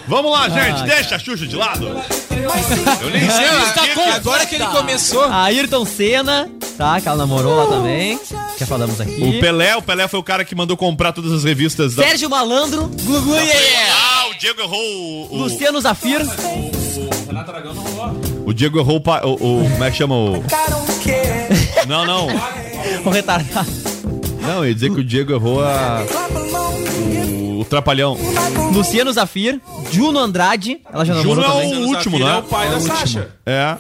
[0.06, 1.86] Vamos lá, gente, deixa a Xuxa de lado.
[1.86, 5.24] Eu nem sei que que- agora que ele começou.
[5.32, 7.00] Ayrton Senna, tá?
[7.00, 8.20] Que ela namorou lá também.
[8.60, 9.24] Já falamos aqui.
[9.24, 12.04] O Pelé, o Pelé foi o cara que mandou comprar todas as revistas da.
[12.04, 15.28] Sérgio Malandro, Gugu Ah, o Diego errou o.
[15.36, 16.20] o- Luciano Zafir.
[17.28, 18.22] Renato Aragão não rolou.
[18.46, 20.44] O Diego errou o, pa- o, o- Como é que chama o.
[21.88, 22.28] Não, não.
[23.06, 23.93] O retardado.
[24.46, 26.04] Não, ia dizer que o Diego errou a.
[27.40, 28.18] O, o Trapalhão.
[28.74, 29.60] Luciano Zafir,
[29.92, 30.80] Juno Andrade.
[30.92, 31.84] Ela já namorou Juno é também.
[31.84, 32.36] o último, Zafir né?
[32.36, 33.30] É o pai da Sasha.
[33.46, 33.78] É.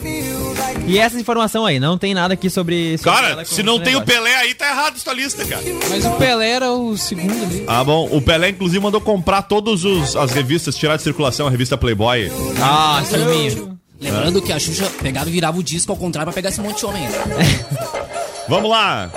[0.86, 2.98] E essa informação aí, não tem nada aqui sobre.
[2.98, 4.02] sobre Cara, com se não tem o.
[4.02, 5.64] Pelé aí, tá errado essa lista, cara.
[5.90, 7.64] Mas o Pelé era o segundo ali.
[7.68, 8.08] Ah, bom.
[8.12, 9.84] O Pelé, inclusive, mandou comprar todas
[10.16, 12.32] as revistas, tirar de circulação a revista Playboy.
[12.62, 13.80] Ah, filminho.
[14.00, 16.80] Lembrando que a Xuxa pegava e virava o disco ao contrário pra pegar esse monte
[16.80, 17.08] de homem.
[18.50, 19.10] Vamos lá.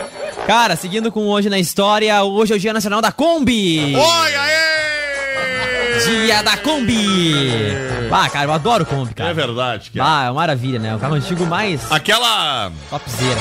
[0.47, 3.95] Cara, seguindo com hoje na história, hoje é o Dia Nacional da Kombi.
[3.97, 5.99] Oi, aê!
[6.25, 7.73] Dia da Kombi.
[8.13, 9.31] Ah, cara, eu adoro Kombi, cara.
[9.31, 10.09] É verdade, cara.
[10.09, 10.95] Ah, é uma maravilha, né?
[10.95, 12.71] O carro antigo mais Aquela.
[12.89, 13.41] topzera.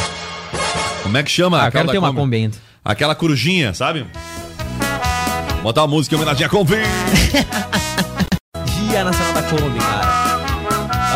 [1.04, 1.58] Como é que chama?
[1.60, 2.20] Ah, eu Aquela quero ter uma Kombi?
[2.22, 2.58] Kombi ainda.
[2.84, 4.06] Aquela corujinha, sabe?
[5.62, 6.76] Botar uma música em homenagem à Kombi.
[8.90, 10.26] Dia Nacional da Kombi, cara.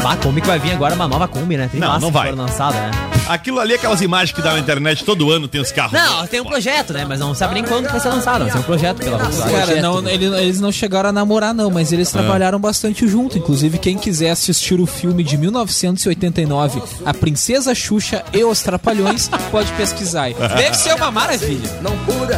[0.06, 1.68] Ah, a Kombi que vai vir agora é uma nova Kombi, né?
[1.72, 2.30] Tem Não, massa não que vai.
[2.30, 2.92] foram lançada, né?
[3.28, 5.94] Aquilo ali, aquelas imagens que dá na internet todo ano, tem os carros.
[5.94, 7.06] Não, tem um projeto, né?
[7.08, 8.50] Mas não sabe nem quando vai ser lançado.
[8.52, 9.56] Ser um projeto pela Volkswagen.
[9.56, 13.38] Cara, não, ele- eles não chegaram a namorar, não, mas eles trabalharam bastante junto.
[13.38, 19.72] Inclusive, quem quiser assistir o filme de 1989, A Princesa Xuxa e os Trapalhões, pode
[19.74, 20.24] pesquisar.
[20.24, 20.34] aí.
[20.58, 21.70] Deve ser uma maravilha.
[21.82, 21.92] Não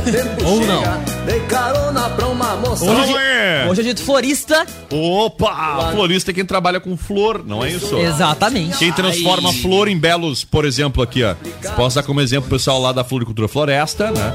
[0.03, 0.83] tempo Ou não.
[1.25, 2.83] Dei carona pra uma moça.
[2.85, 3.67] Hoje, é é.
[3.69, 4.65] hoje é dia do florista.
[4.91, 5.91] Opa!
[5.93, 7.95] Florista é quem trabalha com flor, não é isso?
[7.97, 8.77] Exatamente.
[8.77, 10.70] Quem transforma flor em belos, por exemplo,
[11.03, 11.35] aqui, ó.
[11.75, 14.33] Posso dar como exemplo o pessoal lá da Floricultura Floresta, né?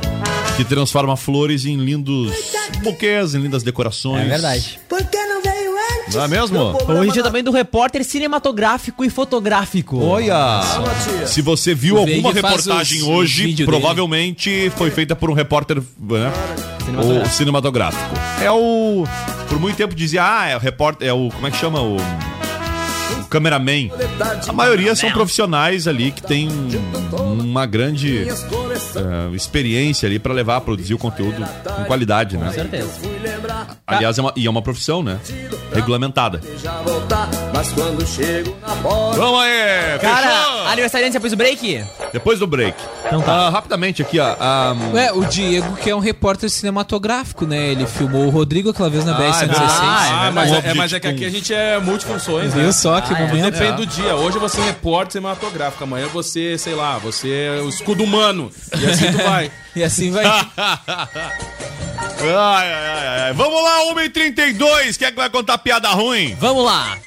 [0.57, 2.33] Que transforma flores em lindos
[2.83, 4.25] buquês, em lindas decorações.
[4.25, 4.79] É verdade.
[4.89, 6.15] Por que não veio antes?
[6.15, 6.59] Não é mesmo?
[6.89, 9.99] Hoje é dia também do repórter cinematográfico e fotográfico.
[10.03, 10.63] Olha!
[11.27, 16.33] Se você viu alguma reportagem os- hoje, provavelmente foi feita por um repórter né?
[16.85, 17.29] Cinematográfico.
[17.29, 18.15] o cinematográfico.
[18.43, 19.05] É o.
[19.49, 21.09] Por muito tempo dizia, ah, é o repórter.
[21.09, 21.29] É o.
[21.31, 21.81] Como é que chama?
[21.83, 21.97] O.
[23.37, 23.91] cameraman.
[24.49, 26.49] A maioria são profissionais ali que tem
[27.13, 32.47] uma grande eh, experiência ali pra levar, produzir o conteúdo com qualidade, né?
[32.47, 32.91] Com certeza.
[33.87, 35.19] Aliás, é uma, e é uma profissão, né?
[35.73, 36.41] Regulamentada.
[39.17, 39.99] Vamos aí!
[40.01, 40.67] Cara, fechou?
[40.69, 41.85] aniversariante depois do break?
[42.13, 42.77] Depois do break.
[43.07, 43.33] Então tá.
[43.47, 44.35] Ah, rapidamente aqui, ó.
[44.41, 47.69] ah, Ué, o Diego, que é um repórter cinematográfico, né?
[47.69, 49.43] Ele filmou o Rodrigo aquela vez na Ah, BS-116.
[49.43, 49.73] é verdade.
[50.13, 52.63] Ah, mas, é, é- mas é que aqui a gente é multifunções, né?
[52.63, 53.27] Viu só que Ah, é.
[53.27, 53.53] momento?
[53.53, 54.15] Depende do dia.
[54.17, 58.51] Hoje você é repórter cinematográfico, amanhã você, sei lá, você é o escudo humano.
[58.79, 59.51] E assim tu vai.
[59.77, 60.25] E assim vai.
[62.19, 63.33] Ai, ai, ai, ai.
[63.35, 64.97] Vamos lá, 1h32.
[64.97, 66.35] Quem é que vai contar piada ruim?
[66.39, 66.99] Vamos lá.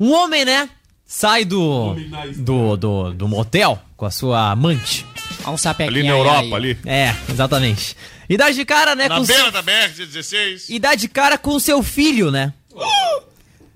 [0.00, 0.68] Um homem, né?
[1.06, 1.94] Sai do,
[2.36, 5.06] do, do, do motel com a sua amante.
[5.44, 6.54] Olha um sapequinho Ali na aí, Europa, aí.
[6.54, 6.78] ali.
[6.86, 7.96] É, exatamente.
[8.28, 9.08] E dá de cara, né?
[9.08, 10.64] Na com beira seu, da BR-16.
[10.70, 12.52] e dá de cara com o seu filho, né?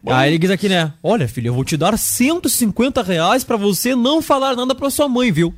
[0.07, 0.93] Aí ele diz aqui, né?
[1.03, 5.09] Olha, filho, eu vou te dar 150 reais pra você não falar nada pra sua
[5.09, 5.53] mãe, viu?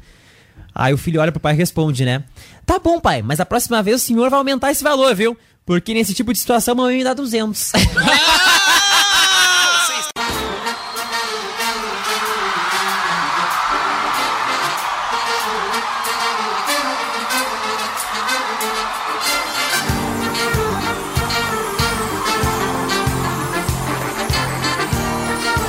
[0.75, 2.25] Aí o filho olha pro pai e responde, né?
[2.69, 5.35] Tá bom, pai, mas a próxima vez o senhor vai aumentar esse valor, viu?
[5.65, 7.73] Porque nesse tipo de situação a mamãe me dá 200.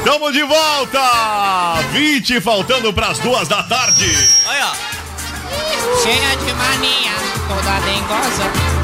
[0.03, 1.81] Tamo de volta!
[1.93, 4.05] 20 faltando pras duas da tarde.
[4.49, 4.88] Olha, ó.
[6.01, 7.13] Cheia de mania,
[7.47, 8.79] toda dengosa.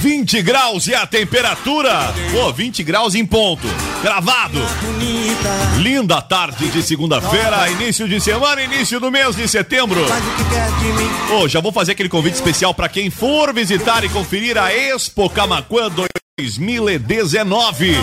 [0.00, 2.12] 20 graus e a temperatura.
[2.32, 3.66] Pô, 20 graus em ponto.
[4.02, 4.58] Gravado.
[5.78, 10.00] Linda tarde de segunda-feira, início de semana, início do mês de setembro.
[11.38, 15.30] Ô, já vou fazer aquele convite especial para quem for visitar e conferir a Expo
[15.30, 15.88] Camaquã
[16.36, 17.96] 2019.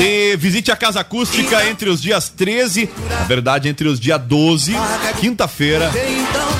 [0.00, 4.72] E visite a Casa Acústica entre os dias 13, na verdade, entre os dias 12,
[5.20, 5.90] quinta-feira,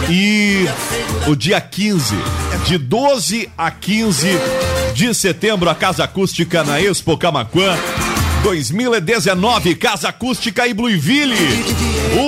[0.09, 0.67] e
[1.27, 2.15] o dia 15.
[2.67, 4.29] De 12 a 15
[4.95, 7.77] de setembro, a Casa Acústica na Expo Camaquã.
[8.43, 11.35] 2019, Casa Acústica e Blueville.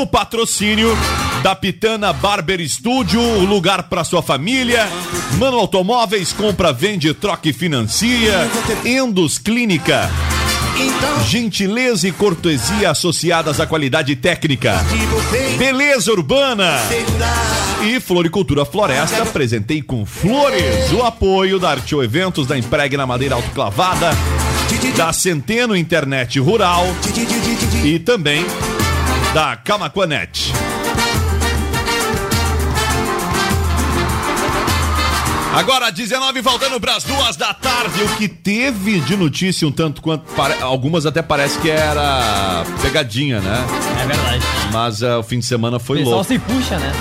[0.01, 0.97] O patrocínio
[1.43, 4.89] da Pitana Barber Studio, o lugar para sua família.
[5.39, 8.49] Mano Automóveis, compra, vende, troca e financia.
[8.85, 10.09] Endos Clínica.
[11.29, 14.85] Gentileza e cortesia associadas à qualidade técnica.
[15.59, 16.79] Beleza urbana.
[17.83, 24.11] E Floricultura Floresta, apresentei com flores o apoio da Arteo Eventos, da Impregna Madeira Autoclavada,
[24.97, 26.87] da Centeno Internet Rural
[27.85, 28.45] e também
[29.33, 30.53] da Camaquanet.
[35.55, 38.03] Agora, 19 voltando para as duas da tarde.
[38.03, 40.25] O que teve de notícia um tanto quanto.
[40.61, 43.65] Algumas até parece que era pegadinha, né?
[44.03, 44.45] É verdade.
[44.73, 46.29] Mas ah, o fim de semana O foi pessoal louco.
[46.29, 46.93] se puxa, né?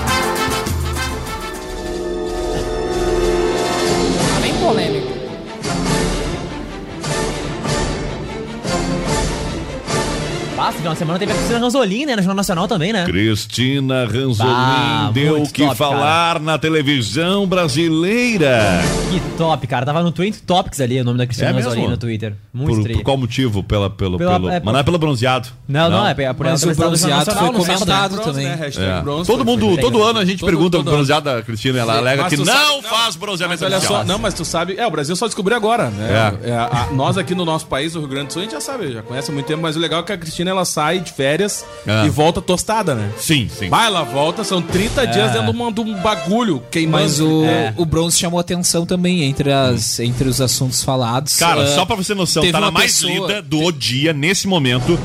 [10.83, 12.15] Final de semana teve a Cristina Ranzolin, né?
[12.15, 13.05] No Jornal Nacional também, né?
[13.05, 18.81] Cristina Ranzolin Bah, deu o que top, falar na televisão brasileira.
[19.09, 19.85] Que top, cara.
[19.85, 21.69] Tava no Trend Topics ali, o nome da Cristina É mesmo?
[21.69, 22.33] Ranzolin no Twitter.
[22.53, 23.63] Muito Por, por qual motivo?
[23.63, 25.47] Pela, pelo, Pela- pelo, é, mas não é pelo bronzeado.
[25.67, 28.45] Não, não, é por Mas ela o bronzeado foi sábado, comentado também.
[28.47, 28.69] né?
[28.77, 29.01] É.
[29.01, 31.79] bronze Todo mundo, foi- todo ano a gente Todo- pergunta todo o bronzeado da Cristina,
[31.79, 34.85] ela alega que não sabe- faz Mas bronzeamento olha só, não, mas tu sabe, é,
[34.85, 36.33] o Brasil só descobriu agora, né?
[36.43, 36.49] É.
[36.49, 38.91] É, nós aqui no nosso país, o Rio Grande do Sul, a gente já sabe,
[38.91, 41.11] já conhece há muito tempo, mas o legal é que a Cristina ela sai de
[41.11, 42.05] férias É.
[42.05, 43.11] e volta tostada, né?
[43.17, 43.69] Sim, sim.
[43.69, 47.03] Vai, ela volta, são 30 dias dentro de, um bagulho queimando.
[47.03, 47.73] Mas o, É.
[47.77, 51.37] o bronze chamou atenção também entre, as, entre os assuntos falados.
[51.37, 54.13] Cara, Ah, só pra você noção, teve tá na mais pessoa- lida do O Dia
[54.13, 54.99] nesse momento.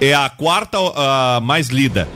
[0.00, 2.06] É a quarta ah, mais lida.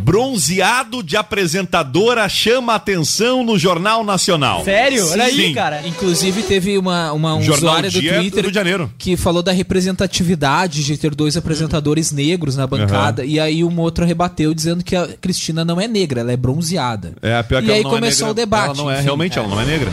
[0.00, 4.64] Bronzeado de apresentadora chama atenção no Jornal Nacional.
[4.64, 5.08] Sério?
[5.10, 5.54] Olha aí, Sim.
[5.54, 5.86] cara.
[5.86, 8.92] Inclusive, teve uma, uma um Jornal usuária do do Twitter Rio de Janeiro.
[8.98, 13.24] que falou da representatividade de ter dois apresentadores negros na bancada.
[13.24, 17.12] E aí um outro rebateu dizendo que a Cristina não é negra, ela é bronzeada.
[17.22, 18.64] É, pior que e aí não começou é o debate.
[18.66, 19.04] Ela não é, enfim.
[19.04, 19.90] realmente, ela não é negra.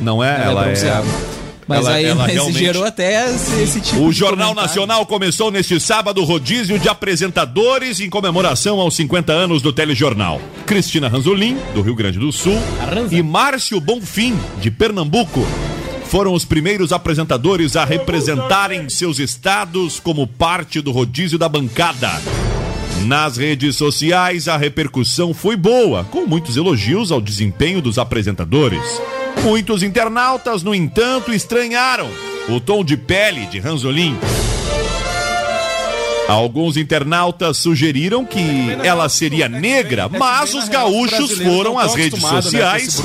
[0.00, 1.04] Não é, Ela é ela é.
[1.76, 4.68] Mas ela- aí ela mas realmente- gerou até esse, esse tipo O Jornal comentário.
[4.68, 10.40] Nacional começou neste sábado rodízio de apresentadores em comemoração aos 50 anos do telejornal.
[10.66, 12.58] Cristina Ranzolin, do Rio Grande do Sul,
[13.10, 15.46] e Márcio Bonfim, de Pernambuco,
[16.06, 22.10] foram os primeiros apresentadores a representarem seus estados como parte do rodízio da bancada.
[23.06, 28.82] Nas redes sociais, a repercussão foi boa, com muitos elogios ao desempenho dos apresentadores.
[29.42, 32.08] Muitos internautas, no entanto, estranharam
[32.48, 34.16] o tom de pele de Ranzolin.
[36.28, 38.40] Alguns internautas sugeriram que
[38.82, 43.02] ela seria negra, mas os gaúchos foram às redes sociais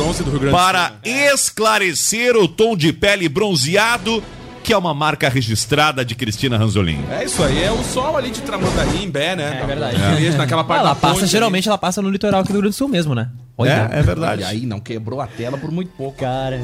[0.51, 4.23] para esclarecer o tom de pele bronzeado,
[4.63, 7.03] que é uma marca registrada de Cristina Ranzolin.
[7.09, 9.59] É isso aí, é o sol ali de Tramandaí, em Bé, né?
[9.61, 9.97] É verdade.
[10.25, 10.37] É.
[10.37, 12.87] Naquela parte ela passa, geralmente ela passa no litoral aqui do Rio Grande do Sul
[12.87, 13.29] mesmo, né?
[13.58, 13.89] Olha.
[13.91, 14.41] É, é verdade.
[14.41, 16.20] E aí não quebrou a tela por muito pouco.
[16.20, 16.62] Cara.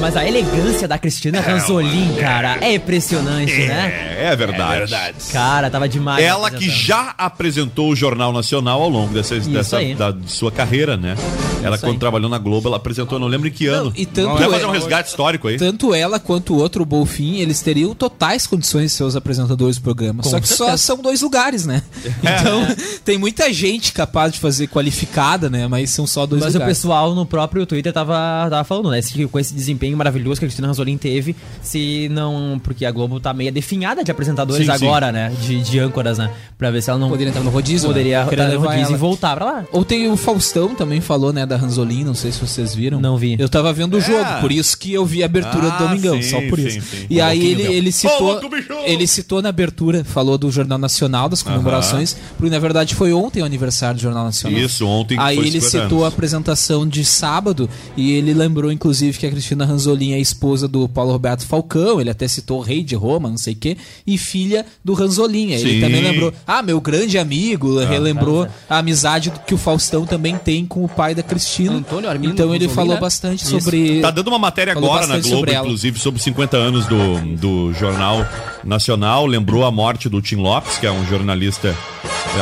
[0.00, 4.16] Mas a elegância da Cristina Ranzolin, cara, é impressionante, né?
[4.18, 4.92] É, é verdade.
[5.30, 6.24] Cara, tava demais.
[6.24, 9.94] Ela que já apresentou o Jornal Nacional ao longo dessa, dessa aí.
[9.94, 11.16] da, sua carreira, né?
[11.62, 11.98] ela, Isso quando aí.
[11.98, 13.92] trabalhou na Globo, ela apresentou, não lembro em que ano.
[13.94, 15.58] E tanto Vai fazer é- um resgate histórico aí.
[15.58, 19.76] Tanto ela quanto o outro, o Bolfin, eles teriam totais condições de ser os apresentadores
[19.76, 20.22] do programa.
[20.22, 20.78] Com só que só certeza.
[20.78, 21.82] são dois lugares, né?
[22.40, 22.66] Então,
[23.04, 25.66] tem muita gente capaz de fazer qualificada, né?
[25.66, 26.78] Mas são só dois Mas o lugares.
[26.78, 29.00] pessoal no próprio Twitter tava, tava falando, né?
[29.30, 32.60] Com esse desempenho maravilhoso que a Cristina Ranzolin teve, se não.
[32.62, 34.84] Porque a Globo tá meio definhada de apresentadores Sim, sim.
[34.86, 35.32] agora, né?
[35.42, 36.30] De, de âncoras, né?
[36.58, 37.08] Pra ver se ela não.
[37.08, 38.26] Poderia entrar no rodízio, Poderia né?
[38.32, 38.94] entrar no rodízio ela.
[38.94, 39.64] e voltar pra lá.
[39.72, 43.00] Ou tem o Faustão também falou, né, da Ranzolin, não sei se vocês viram.
[43.00, 43.36] Não vi.
[43.38, 46.20] Eu tava vendo o jogo, por isso que eu vi a abertura Ah, do Domingão,
[46.22, 46.80] sim, só por sim, isso.
[46.96, 47.06] sim.
[47.08, 48.72] E Um aí ele, ele citou, bicho!
[48.84, 53.42] ele citou na abertura, falou do Jornal Nacional, das comemorações, porque na verdade foi ontem
[53.42, 54.58] o aniversário do Jornal Nacional.
[54.60, 56.14] Isso, ontem Aí foi ele 50 citou a anos.
[56.14, 61.12] apresentação de sábado e ele lembrou, inclusive, que a Cristina Ranzolin é esposa do Paulo
[61.12, 64.66] Roberto Falcão, ele até citou o rei de Roma, não sei o quê, e filha
[64.84, 65.52] do Ranzolin.
[65.52, 65.80] Ele Sim.
[65.80, 70.84] também lembrou, ah, meu grande amigo, relembrou a amizade que o Faustão também tem com
[70.84, 71.74] o pai da Cristina.
[71.74, 73.00] Antônio Armindo então ele Ranzolin, falou né?
[73.00, 73.60] bastante Isso.
[73.60, 74.00] sobre...
[74.00, 77.36] Tá dando uma matéria Falou agora na Globo, sobre inclusive, sobre os 50 anos do,
[77.36, 78.26] do Jornal
[78.64, 79.26] Nacional.
[79.26, 81.76] Lembrou a morte do Tim Lopes, que é um jornalista.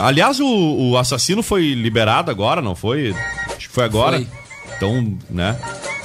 [0.03, 3.15] Aliás, o, o assassino foi liberado agora, não foi?
[3.57, 4.17] Acho que foi agora.
[4.17, 4.27] Foi.
[4.77, 5.57] Então, né?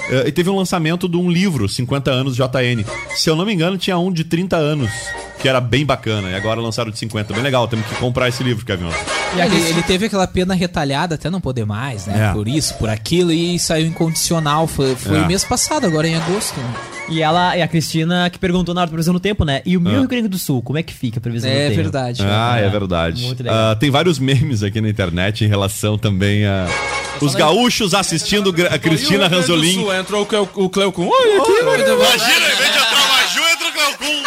[0.10, 2.84] É, E teve um lançamento de um livro, 50 anos JN.
[3.16, 4.92] Se eu não me engano, tinha um de 30 anos,
[5.40, 6.30] que era bem bacana.
[6.30, 7.34] E agora lançaram de 50.
[7.34, 8.90] Bem legal, temos que comprar esse livro, Kevin.
[9.36, 12.30] Ele, ele teve aquela pena retalhada até não poder mais, né?
[12.30, 12.34] É.
[12.34, 14.68] Por isso, por aquilo, e saiu incondicional.
[14.68, 15.28] Foi, foi É.
[15.28, 16.60] mês passado, agora em agosto.
[16.60, 16.74] né?
[17.10, 19.62] E ela, e a Cristina que perguntou na hora da previsão do tempo, né?
[19.66, 20.00] E o meu Ah.
[20.00, 21.76] Rio Grande do Sul, como é que fica a previsão do É tempo?
[21.76, 22.24] verdade.
[22.26, 23.22] Ah, é verdade.
[23.24, 23.72] Muito legal.
[23.72, 26.66] Ah, tem vários memes aqui na internet em relação também a.
[27.22, 29.74] Os gaúchos assistindo gra- a Cristina Ranzolin.
[29.76, 31.08] Sul, entrou o Cleo, o Cleo com.
[31.08, 34.24] Olha aqui, Imagina, em vez de entrar o Maju, entra o Cleocum.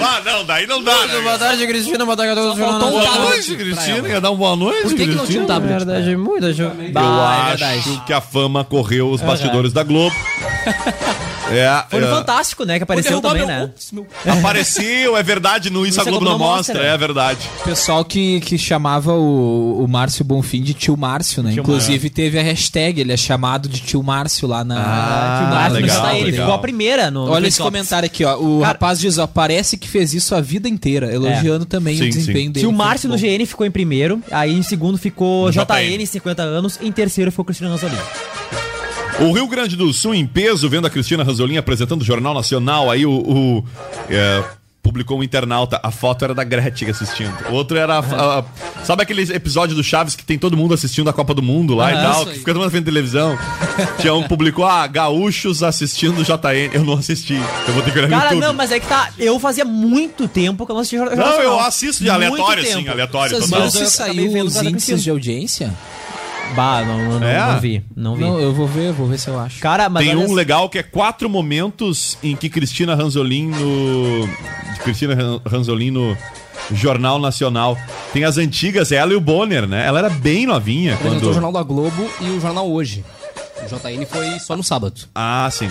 [0.00, 1.20] Ah, não, daí não dá, né?
[1.20, 2.04] Boa tarde, Cristina.
[2.04, 2.58] Boa tarde a todos.
[2.58, 4.08] faltou um Boa noite, Cristina.
[4.08, 5.44] Ia dar uma boa noite, Por que, que não tinha Cristina?
[5.44, 5.72] um tablet?
[5.72, 10.14] É verdade, muita Eu Bah, é acho que a fama correu os bastidores da Globo.
[11.50, 12.78] É, Foi no é, Fantástico, né?
[12.78, 13.70] Que apareceu também, meu- né?
[14.38, 17.48] apareceu, é verdade, no Isso a Globo não mostra, é verdade.
[17.64, 21.52] Pessoal que, que chamava o, o Márcio Bonfim de tio Márcio, né?
[21.52, 24.76] Inclusive teve a hashtag, ele é chamado de tio Márcio lá na.
[24.80, 26.32] Ah, que o Márcio legal, está ele.
[26.32, 27.20] Ficou a primeira no.
[27.26, 28.36] no Olha Trend esse comentário aqui, ó.
[28.36, 32.04] O Cara- rapaz diz, ó, parece que fez isso a vida inteira, elogiando também Sim,
[32.04, 32.52] o desempenho sim.
[32.52, 32.66] dele.
[32.66, 33.16] O Foi Márcio no.
[33.16, 37.30] GN ficou em primeiro, aí em segundo ficou No JN, JN, 50 anos, em terceiro
[37.30, 37.96] ficou Cristina Ranzolin.
[39.20, 42.90] O Rio Grande do Sul em peso, vendo a Cristina Ranzolin apresentando o Jornal Nacional,
[42.90, 43.12] aí o.
[43.12, 43.64] o,
[44.10, 44.42] é,
[44.82, 47.32] publicou um internauta, a foto era da Gretchen assistindo.
[47.48, 47.94] O outro era.
[48.00, 48.44] a- a-
[48.84, 51.90] sabe aquele episódio do Chaves que tem todo mundo assistindo a Copa do Mundo lá
[51.90, 52.02] e Aham.
[52.12, 53.38] tal, que fica todo mundo vendo televisão?
[53.98, 56.68] Tinha um publicou, ah, gaúchos assistindo o JN.
[56.74, 57.32] Eu não assisti.
[57.66, 58.46] Eu vou ter que olhar no Cara, YouTube.
[58.46, 59.08] não, mas é que tá.
[59.18, 62.86] Eu fazia muito tempo que eu não assistia Jornal Não, eu assisto de aleatório, assim,
[62.86, 63.30] aleatório.
[63.36, 63.58] Vocês total.
[63.60, 65.72] viram se eu saiu os índices de audiência?
[66.54, 67.52] Bah, não, não, não, É?
[67.52, 67.84] não vi.
[67.96, 68.20] Não vi.
[68.22, 69.60] Não, eu vou ver, vou ver se eu acho.
[69.60, 74.28] Cara, mas Tem um legal que é quatro momentos em que Cristina Ranzolin no.
[74.84, 76.16] Cristina Ran- Ranzolin no
[76.72, 77.76] Jornal Nacional.
[78.12, 79.84] Tem as antigas, é ela e o Bonner, né?
[79.86, 81.30] Ela era bem novinha Apresentou quando.
[81.30, 83.04] o Jornal da Globo e o Jornal Hoje.
[83.62, 85.00] O JN foi só no sábado.
[85.14, 85.68] Ah, sim.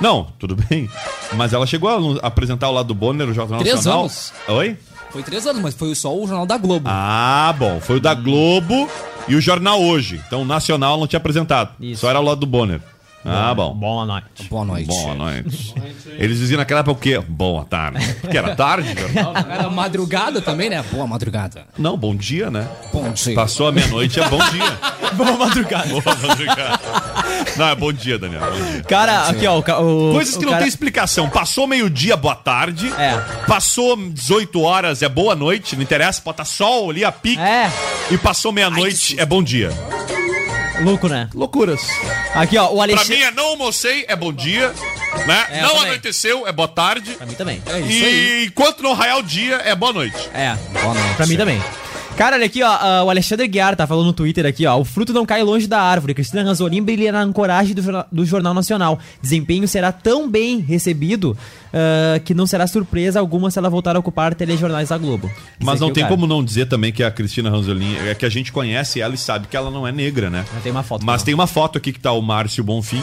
[0.00, 0.88] Não, tudo bem.
[1.34, 1.88] Mas ela chegou
[2.22, 4.00] a apresentar o lado do Bonner, o Jornal Três Nacional.
[4.02, 4.32] anos.
[4.48, 4.76] Oi?
[5.10, 6.88] Foi três anos, mas foi só o Jornal da Globo.
[6.90, 7.80] Ah, bom.
[7.80, 8.88] Foi o da Globo
[9.28, 10.20] e o Jornal Hoje.
[10.26, 11.70] Então o Nacional não tinha apresentado.
[11.96, 12.80] Só era o lado do Bonner.
[13.26, 13.74] Ah, bom.
[13.74, 14.48] Boa noite.
[14.50, 14.86] Boa noite.
[14.86, 15.74] Boa noite.
[16.18, 17.18] Eles diziam naquela época o quê?
[17.26, 18.06] Boa tarde.
[18.20, 19.32] Porque era tarde, jornal?
[19.32, 19.46] né?
[19.48, 20.84] Era madrugada também, né?
[20.92, 21.64] Boa madrugada.
[21.78, 22.68] Não, bom dia, né?
[22.92, 23.34] Bom dia.
[23.34, 24.78] Passou a meia-noite, é bom dia.
[25.16, 25.88] Boa madrugada.
[25.88, 26.80] Boa madrugada.
[27.56, 28.40] Não, é bom dia, Daniel.
[28.40, 28.82] Bom dia.
[28.84, 29.58] Cara, aqui, ó.
[29.58, 31.28] o ca- O, Coisas que o não cara- tem explicação.
[31.30, 32.92] Passou meio-dia, boa tarde.
[32.98, 33.16] É.
[33.46, 35.76] Passou 18 horas, é boa noite.
[35.76, 37.40] Não interessa, pode estar sol ali, a pique.
[37.40, 37.70] É.
[38.10, 39.70] E passou meia-noite, é bom dia.
[40.80, 41.28] Louco, né?
[41.32, 41.80] Loucuras.
[42.34, 42.66] Aqui, ó.
[42.66, 43.16] O Pra Alexandre.
[43.16, 44.72] mim é não almocei, é bom dia.
[45.26, 45.46] Né?
[45.50, 45.84] É, não também.
[45.84, 47.12] anoiteceu, é boa tarde.
[47.12, 47.62] Pra mim também.
[47.88, 50.28] e enquanto não raiar o dia, é boa noite.
[50.34, 50.56] É.
[50.82, 51.14] Boa noite.
[51.14, 51.62] Pra mim também.
[52.16, 52.68] Cara, olha aqui, ó.
[52.68, 54.78] ah, o Alexandre Guiar tá falando no Twitter aqui, ó.
[54.78, 56.14] O fruto não cai longe da árvore.
[56.14, 59.00] Cristina Ranzolin brilha na ancoragem do, jornal- do Jornal Nacional.
[59.20, 61.36] Desempenho será tão bem recebido
[61.72, 65.28] ah, que não será surpresa alguma se ela voltar a ocupar telejornais da Globo.
[65.58, 68.30] Mas não é tem como não dizer também que a Cristina Ranzolin, é que a
[68.30, 70.44] gente conhece ela e sabe que ela não é negra, né?
[70.54, 71.04] Não tem uma foto.
[71.04, 73.02] Mas tem uma foto aqui que tá o Márcio Bonfim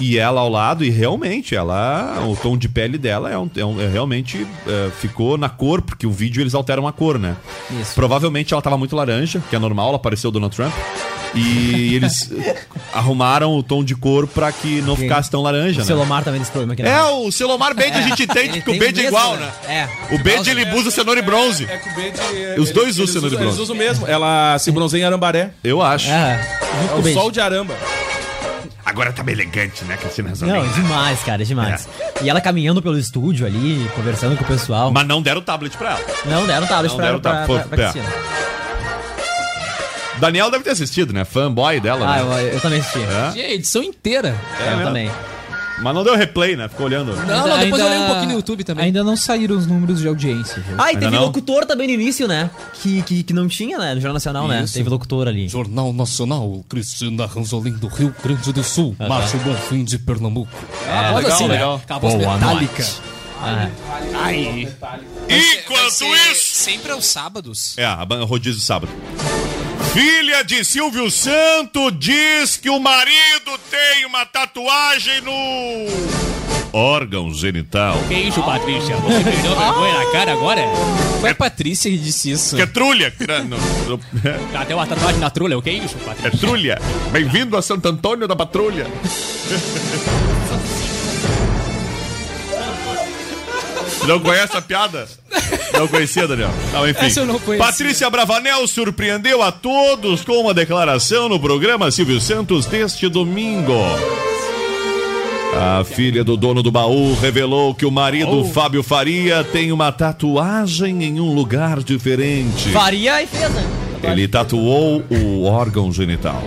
[0.00, 2.24] e ela ao lado, e realmente, ela.
[2.28, 5.82] O tom de pele dela é, um, é um- é realmente é, ficou na cor,
[5.82, 7.36] porque o vídeo eles alteram a cor, né?
[7.80, 7.94] Isso.
[7.94, 10.72] Provavelmente ela tava muito laranja, que é normal, ela apareceu o Donald Trump.
[11.34, 12.30] E eles
[12.92, 15.84] arrumaram o tom de cor pra que não ficasse tão laranja, O né?
[15.86, 16.82] Selomar também nesse programa aqui.
[16.82, 16.90] né?
[16.90, 19.50] É, o Selomar Bede a gente entende, Ele porque o tem Bede é igual, né?
[19.66, 19.88] né?
[20.10, 20.14] É.
[20.14, 21.64] O Bede ele usa cenoura e bronze.
[21.68, 23.60] É que o é, Os dois eles- usam cenoura e Eles bronze.
[23.60, 24.06] usam mesmo.
[24.06, 25.50] Ela se bronzeia em Arambaré.
[25.62, 26.08] Eu acho.
[26.10, 26.58] É.
[26.90, 27.74] É o sol de Aramba.
[28.98, 30.50] Agora tá bem elegante, né, Cristina Ranzolin?
[30.54, 31.88] Não, demais, cara, demais.
[32.20, 34.90] E ela caminhando pelo estúdio ali, conversando com o pessoal.
[34.90, 36.00] Mas não deram tablet pra ela.
[36.24, 37.92] Não deram tablet Não pra, deram pra, tablet, pra, pra é.
[37.92, 38.12] Cristina.
[40.18, 41.24] Daniel deve ter assistido, né?
[41.24, 42.42] Fanboy dela, Ah, né?
[42.42, 42.98] eu, eu também assisti.
[43.38, 43.44] É?
[43.44, 44.34] A edição inteira.
[44.58, 44.82] eu mesmo?
[44.86, 45.10] também.
[45.82, 46.68] Mas não deu replay, né?
[46.68, 47.14] Ficou olhando.
[47.14, 48.86] Não, não, depois eu olhei um pouquinho no YouTube também.
[48.86, 50.62] Ainda não saíram os números de audiência.
[50.66, 50.76] viu?
[50.78, 51.22] Ah, e Ainda teve não?
[51.24, 52.50] locutor também no início, né?
[52.74, 53.94] Que, que, que não tinha, né?
[53.94, 54.64] No Jornal Nacional, né?
[54.64, 54.74] Isso.
[54.74, 55.48] Teve locutor ali.
[55.48, 60.50] Jornal Nacional, Cristina Ranzolin do Rio Grande do Sul, Márcio Bonfim de Pernambuco.
[60.86, 61.48] É, voz legal, né?
[61.48, 61.74] legal.
[61.76, 62.86] Aquela voz Boa metálica.
[63.40, 63.68] Ah,
[64.14, 64.68] Ai.
[65.28, 66.54] Enquanto isso...
[66.54, 67.78] Sempre aos sábados.
[67.78, 68.90] É, a rodízio sábado.
[69.98, 75.32] Filha de Silvio Santo diz que o marido tem uma tatuagem no
[76.72, 77.98] órgão genital.
[78.06, 78.94] Que isso, Patrícia?
[78.94, 80.62] Você perdeu a vergonha na cara agora?
[81.20, 82.54] Foi a Patrícia que disse isso.
[82.54, 83.12] Que é trulha.
[84.52, 86.28] Tá até uma tatuagem na trulha, o que é isso, Patrícia?
[86.28, 86.80] É trulha.
[87.10, 88.86] Bem-vindo a Santo Antônio da Patrulha.
[94.06, 95.06] Não conhece a piada?
[95.72, 96.50] Não conhecia, Daniel?
[96.72, 97.06] Não, enfim.
[97.06, 97.66] Essa eu não conhecia.
[97.66, 103.74] Patrícia Bravanel surpreendeu a todos com uma declaração no programa Silvio Santos deste domingo.
[105.54, 111.04] A filha do dono do baú revelou que o marido Fábio Faria tem uma tatuagem
[111.04, 112.70] em um lugar diferente.
[112.70, 113.64] Faria e fez, né?
[114.02, 116.42] Ele tatuou o órgão genital.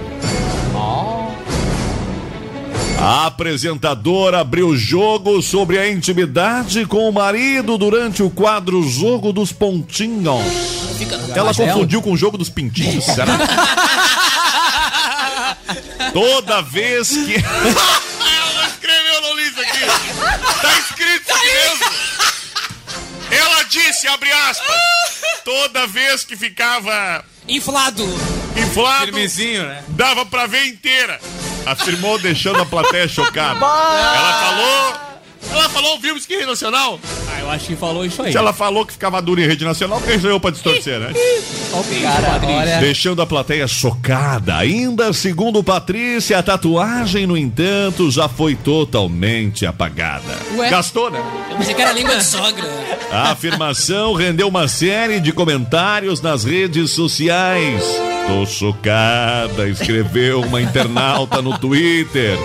[3.02, 9.34] A apresentadora abriu o jogo sobre a intimidade com o marido durante o quadro Jogo
[9.34, 10.46] dos Pontinhos.
[11.36, 13.34] Ela confundiu com o jogo dos pintinhos, será?
[16.14, 17.36] Toda vez que.
[17.36, 19.80] Ela não escreveu, não li isso aqui.
[20.62, 21.86] Tá escrito isso aqui mesmo.
[23.32, 24.76] Ela disse, abre aspas,
[25.46, 28.04] toda vez que ficava Inflado.
[28.58, 29.82] inflado, Firmezinho, né?
[29.88, 31.18] dava pra ver inteira.
[31.66, 33.60] Afirmou deixando a plateia chocada.
[33.60, 35.12] Ela falou.
[35.52, 37.00] Ela falou ouvimos que rede nacional.
[37.30, 38.32] Ah, eu acho que falou isso aí.
[38.32, 41.12] Se ela falou que ficava dura em rede nacional, quem sou eu pra distorcer, né?
[42.04, 42.78] Cara, olha.
[42.80, 44.56] Deixando a plateia chocada.
[44.56, 50.38] Ainda segundo Patrícia, a tatuagem, no entanto, já foi totalmente apagada.
[50.56, 50.70] Ué?
[50.70, 51.22] Gastou, né?
[51.50, 52.70] Eu pensei que era língua de sogra.
[53.12, 57.84] A afirmação rendeu uma série de comentários nas redes sociais.
[58.28, 62.38] Tô chocada, escreveu uma internauta no Twitter.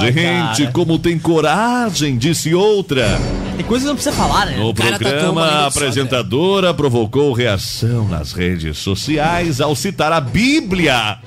[0.00, 0.72] Gente, cara.
[0.72, 3.18] como tem coragem, disse outra.
[3.56, 4.56] Tem coisa que não precisa falar, né?
[4.58, 11.18] No programa, a apresentadora provocou reação nas redes sociais ao citar a Bíblia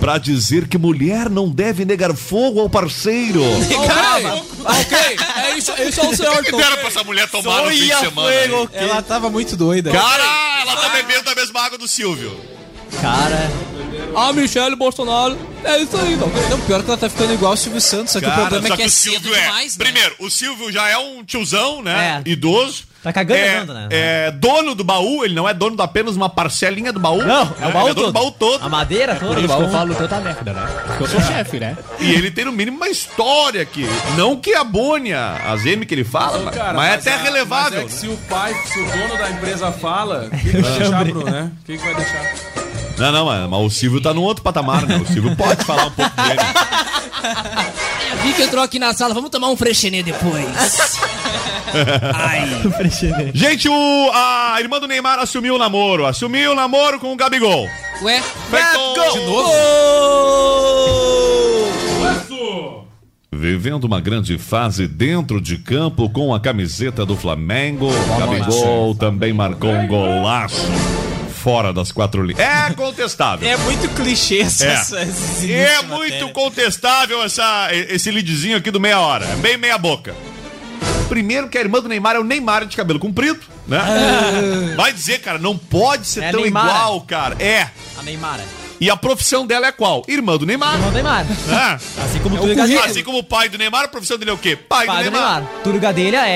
[0.00, 3.40] para dizer que mulher não deve negar fogo ao parceiro.
[3.86, 4.98] Cara, ok,
[5.36, 6.42] é isso, isso é o senhor.
[6.42, 8.28] que deram pra essa mulher tomar no fim de semana?
[8.28, 8.68] aí?
[8.72, 9.92] Ela tava muito doida.
[9.92, 10.24] Cara,
[10.62, 12.36] ela tá bebendo a mesma água do Silvio.
[13.00, 13.50] Cara.
[14.14, 15.38] A Michelle Bolsonaro.
[15.64, 16.26] É isso aí, não.
[16.50, 18.74] Não, pior que ela tá ficando igual o Silvio Santos, só que o problema só
[18.74, 19.40] é que é o cedo Silvio é.
[19.40, 19.84] demais, né?
[19.84, 22.20] Primeiro, o Silvio já é um tiozão, né?
[22.26, 22.30] É.
[22.30, 22.84] Idoso.
[23.02, 23.88] Tá cagando é, né?
[23.90, 27.22] É dono do baú, ele não é dono de apenas uma parcelinha do baú.
[27.24, 28.06] Não, é o baú ele é dono todo.
[28.06, 28.64] do baú todo.
[28.64, 29.26] A madeira toda.
[29.26, 29.62] Por do isso que baú.
[29.64, 30.66] eu falo tanta merda, né?
[30.86, 31.76] Porque eu sou chefe, né?
[31.98, 33.86] E ele tem no mínimo uma história aqui.
[34.16, 37.22] Não que abone a- as M que ele fala, mas, Cara, mas é até a-
[37.22, 37.82] relevável.
[37.82, 40.60] Mas é que se o pai, se o dono da empresa fala, o que, que
[40.60, 41.50] vai deixar, Bruno, né?
[41.60, 42.61] O que, que vai deixar?
[42.98, 44.96] Não, não, mas, mas o Silvio tá num outro patamar, né?
[44.96, 46.40] O Silvio pode falar um pouco dele.
[48.22, 50.46] Vi que entrou aqui na sala, vamos tomar um frechenê depois.
[52.14, 52.42] Ai.
[53.34, 56.06] Gente, o, a irmã do Neymar assumiu o namoro.
[56.06, 57.68] Assumiu o namoro com o Gabigol.
[58.02, 58.22] Ué?
[58.50, 59.12] Feito!
[59.12, 59.52] De novo?
[63.34, 67.88] Vivendo uma grande fase dentro de campo com a camiseta do Flamengo.
[68.18, 70.68] Gabigol também marcou um golaço
[71.42, 72.38] fora das quatro linhas.
[72.40, 73.48] É contestável.
[73.48, 74.72] É muito clichê essa, É.
[74.72, 75.04] essa, E
[75.50, 79.24] inícios é muito contestável essa, esse leadzinho aqui do meia hora.
[79.26, 80.14] É bem meia boca.
[81.08, 83.80] Primeiro que a irmã do Neymar é o Neymar de cabelo comprido, né?
[84.76, 86.64] Vai dizer, cara, não pode ser É tão Neymar.
[86.64, 87.36] igual, cara.
[87.38, 87.68] É.
[87.98, 88.42] A Neymara.
[88.80, 90.02] E a profissão dela é qual?
[90.08, 90.74] Irmã do Neymar.
[90.74, 91.24] Irmão do Neymar.
[91.48, 91.74] É.
[92.02, 92.80] Assim como É o.
[92.84, 94.56] Assim como o pai do Neymar, a profissão dele é o quê?
[94.56, 95.34] Pai, Pai do do Neymar.
[95.42, 95.62] Neymar.
[95.62, 96.26] Túlio Gadelha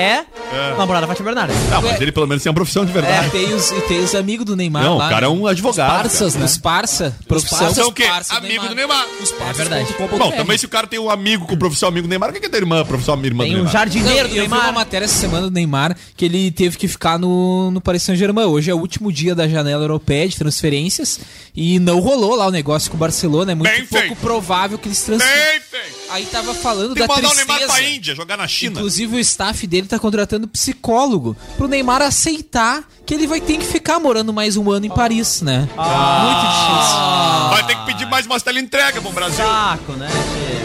[0.51, 1.55] é, namorada da Fátima Bernardes.
[1.69, 3.27] Não, mas ele pelo menos tem uma profissão de verdade.
[3.27, 5.07] É, tem os, e tem os amigos do Neymar Não, lá.
[5.07, 5.35] o cara é né?
[5.35, 5.89] um advogado.
[5.89, 6.45] Parças, né?
[6.45, 7.15] Os parça.
[7.27, 7.59] Profissão.
[7.59, 8.03] Parça são o quê?
[8.05, 9.05] parça Amigo do Neymar.
[9.21, 9.57] Os É parças.
[9.57, 9.95] verdade.
[10.17, 12.39] Bom, também se o cara tem um amigo com profissão amigo do Neymar, o que
[12.39, 13.73] que tem irmã, profissão irmã Tem do um Neymar?
[13.73, 14.73] jardineiro Não, do eu vi uma Neymar.
[14.73, 18.45] matéria essa semana do Neymar que ele teve que ficar no, no Paris Saint-Germain.
[18.45, 21.19] Hoje é o último dia da janela europeia de transferências
[21.55, 23.51] e não rolou lá o negócio com o Barcelona.
[23.51, 24.19] É muito Bem pouco feito.
[24.21, 25.35] provável que eles transfiram.
[25.35, 25.96] Bem feito.
[26.09, 27.57] Aí tava falando Tem da que mandar o tristeza.
[27.59, 28.71] Neymar pra Índia, jogar na China.
[28.79, 33.65] Inclusive o staff dele tá contratando psicólogo pro Neymar aceitar que ele vai ter que
[33.65, 35.59] ficar morando mais um ano em Paris, né?
[35.59, 37.49] Muito difícil.
[37.49, 39.45] Vai ter que pedir mais uma entrega pro Brasil.
[39.45, 40.09] Saco, né?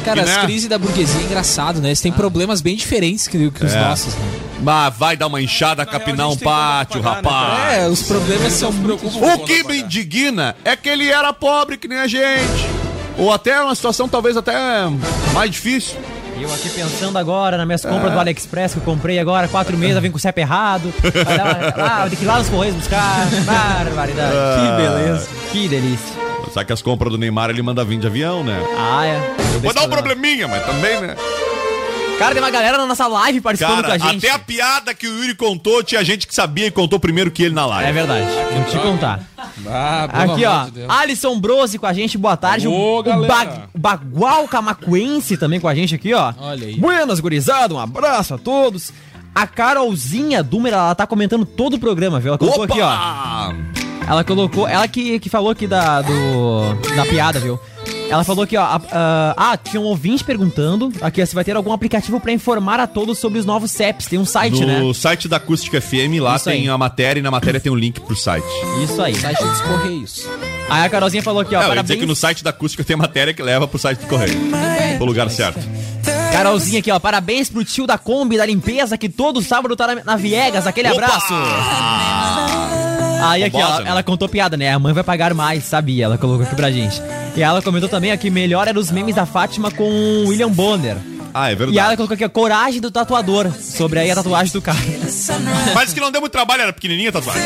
[0.04, 0.34] Cara, E, né?
[0.36, 1.88] as crises da burguesia é engraçado, né?
[1.88, 3.80] Eles têm problemas bem diferentes que, que os É.
[3.80, 4.40] nossos, né?
[4.62, 7.74] Mas vai dar uma enxada, capinar um pátio, rapaz.
[7.74, 11.88] É, os problemas são muito O que me indigna é que ele era pobre que
[11.88, 12.81] nem a gente.
[13.18, 14.52] Ou até uma situação talvez até
[15.32, 15.98] mais difícil.
[16.40, 18.14] Eu aqui pensando agora nas minhas compras É.
[18.14, 20.92] do AliExpress que eu comprei agora, quatro meses, vem com o CEP errado.
[21.02, 23.26] Vai dar, ah, vou ter que ir lá nos Correios buscar.
[23.44, 24.34] Barbaridade.
[24.34, 24.56] Ah.
[24.56, 25.28] Que beleza.
[25.52, 26.22] Que delícia.
[26.52, 28.58] Sabe que as compras do Neymar ele manda vir de avião, né?
[28.78, 29.20] Ah, é.
[29.62, 31.14] Pode dar um probleminha, mas também, né?
[32.22, 34.26] Cara, tem uma galera na nossa live participando Cara, com a gente.
[34.26, 37.42] até a piada que o Yuri contou, tinha gente que sabia e contou primeiro que
[37.42, 37.88] ele na live.
[37.90, 38.26] É verdade.
[38.54, 39.20] Vou te contar.
[39.66, 40.64] Ah, Aqui, ó.
[40.66, 40.84] de.
[40.88, 42.66] Alisson Brose com a gente, boa tarde.
[42.66, 43.68] Alô, o, o, galera.
[43.74, 46.32] O Bagual Camacuense também com a gente aqui, ó.
[46.38, 46.76] Olha aí.
[46.76, 48.92] Buenas, gurizada, um abraço a todos.
[49.34, 52.28] A Carolzinha Dumer, ela tá comentando todo o programa, viu?
[52.30, 52.86] Ela colocou aqui, ó.
[52.86, 53.54] Opa!
[54.06, 54.68] Ela colocou.
[54.68, 57.58] Ela que, que falou aqui da, do, da piada, viu?
[58.12, 58.62] Ela falou aqui, ó.
[58.62, 62.30] a- a- ah, tinha um ouvinte perguntando aqui ó, se vai ter algum aplicativo pra
[62.32, 64.06] informar a todos sobre os novos CEPs.
[64.06, 64.94] Tem um site, No né?
[64.94, 66.68] site da Acústica FM, lá Isso tem aí.
[66.68, 68.44] a matéria e na matéria tem um link pro site.
[68.84, 69.14] Isso aí.
[69.14, 70.26] Site dos Correios.
[70.68, 71.58] Aí a Carolzinha falou aqui, ó.
[71.60, 72.00] Não, eu ia dizer parabéns.
[72.00, 74.38] que no site da Acústica tem a matéria que leva pro site do Correio.
[74.98, 75.60] Pro lugar certo.
[76.32, 76.98] Carolzinha aqui, ó.
[76.98, 80.66] Parabéns pro tio da Kombi da limpeza que todo sábado tá na, na Viegas.
[80.66, 81.02] Aquele Opa!
[81.04, 81.34] abraço.
[83.22, 83.88] Aí aqui, ó, né?
[83.88, 84.72] ela contou piada, né?
[84.72, 86.04] A mãe vai pagar mais, sabia?
[86.04, 87.00] Ela colocou aqui pra gente.
[87.36, 90.96] E ela comentou também aqui, melhor era os memes da Fátima com o William Bonner.
[91.34, 91.78] Ah, é E verdade.
[91.78, 94.78] ela colocou aqui a coragem do tatuador, sobre aí a tatuagem do cara.
[95.74, 97.42] Mas que não deu muito trabalho, era pequenininha a tatuagem.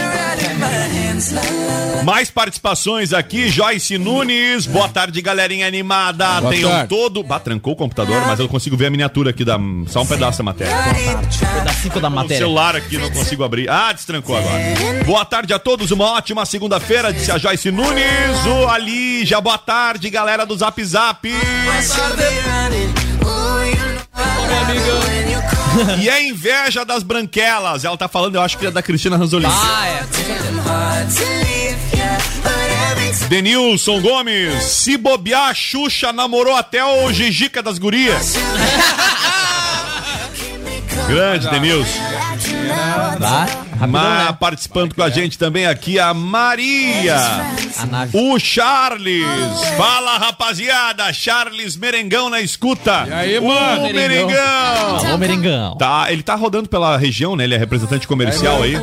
[2.04, 4.66] Mais participações aqui, Joyce Nunes.
[4.66, 6.40] Boa tarde, galerinha animada.
[6.40, 6.88] Boa Tenham tarde.
[6.88, 7.22] todo.
[7.22, 9.56] Bah, trancou o computador, mas eu consigo ver a miniatura aqui, da...
[9.88, 10.74] só um pedaço da matéria.
[11.54, 12.38] Pedacinho da O matéria.
[12.38, 13.68] celular aqui não consigo abrir.
[13.68, 15.04] Ah, destrancou agora.
[15.04, 18.04] Boa tarde a todos, uma ótima segunda-feira, disse a Joyce Nunes.
[18.46, 21.28] O Ali, já boa tarde, galera do Zap Zap.
[26.00, 27.84] E é inveja das branquelas.
[27.84, 29.52] Ela tá falando, eu acho que é da Cristina Ranzolini.
[29.54, 30.06] Ah, é.
[33.28, 38.34] Denilson Gomes, se bobear, a Xuxa namorou até o Gigica das Gurias.
[41.08, 42.15] Grande, Denilson.
[42.68, 43.46] Tá?
[43.86, 44.36] Mas né?
[44.38, 47.16] participando com a gente também aqui a Maria.
[47.78, 48.16] A nave.
[48.16, 49.24] O Charles.
[49.76, 51.12] Fala, rapaziada.
[51.12, 53.04] Charles Merengão na escuta.
[53.06, 53.82] E aí, mano?
[53.82, 53.94] mano?
[53.94, 54.96] Merengão.
[55.04, 55.76] Alô, Merengão.
[55.76, 57.44] Tá, ele tá rodando pela região, né?
[57.44, 58.76] Ele é representante comercial aí.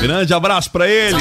[0.00, 1.16] Grande abraço pra ele.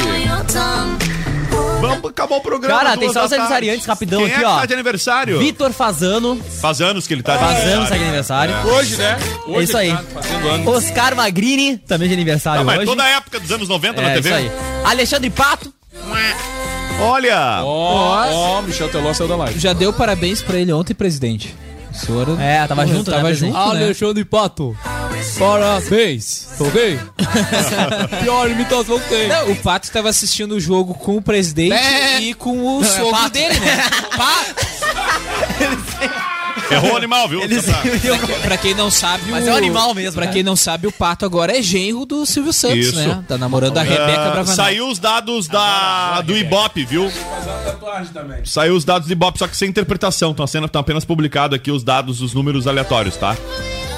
[1.88, 2.80] Vamos, acabou o programa.
[2.84, 4.60] Cara, tem só os aniversariantes rapidão Quem aqui, é que ó.
[4.60, 5.40] tá de aniversário?
[5.40, 6.42] Vitor Fazano.
[6.62, 8.56] Faz anos que ele tá de Faz anos tá de aniversário.
[8.68, 9.18] Hoje, né?
[9.48, 9.88] Hoje É isso aí.
[9.90, 10.68] ele tá fazendo anos.
[10.68, 12.86] Oscar Magrini, também de aniversário Ah, mas hoje.
[12.88, 14.30] toda a época dos anos 90 na é, TV.
[14.30, 14.52] isso aí.
[14.86, 15.74] Alexandre Pato.
[17.00, 17.62] Olha.
[17.64, 18.26] Ó,
[18.58, 19.60] ó, Michel Teló saiu da live.
[19.60, 21.56] Já deu parabéns pra ele ontem, presidente.
[21.92, 22.40] O senhor...
[22.42, 23.54] É, tava junto, né, Tava presidente?
[23.56, 23.84] junto, né?
[23.86, 24.78] Alexandre Pato.
[25.40, 26.48] Parabéns.
[26.60, 27.00] Ok?
[28.24, 29.28] Pior imitação que tem.
[29.28, 32.20] Não, o Pato tava assistindo o jogo com o presidente É.
[32.22, 33.30] e com o é sogro Pato.
[33.32, 33.84] dele, né?
[34.16, 34.64] Pato!
[36.72, 37.42] Errou o animal, viu?
[37.42, 37.66] Eles-
[38.42, 40.32] pra- quem não sabe, Mas o- é um animal mesmo, Pra né?
[40.32, 42.96] quem não sabe, o Pato agora é genro do Silvio Santos, Isso.
[42.96, 43.24] né?
[43.28, 44.56] Tá namorando a Rebeca Ah, Bravanel.
[44.56, 47.12] saiu os dados da, do Ibope, viu?
[48.46, 50.32] Saiu os dados do Ibope, só que sem interpretação.
[50.32, 53.36] Estão sendo tão apenas publicados aqui os dados, os números aleatórios, tá?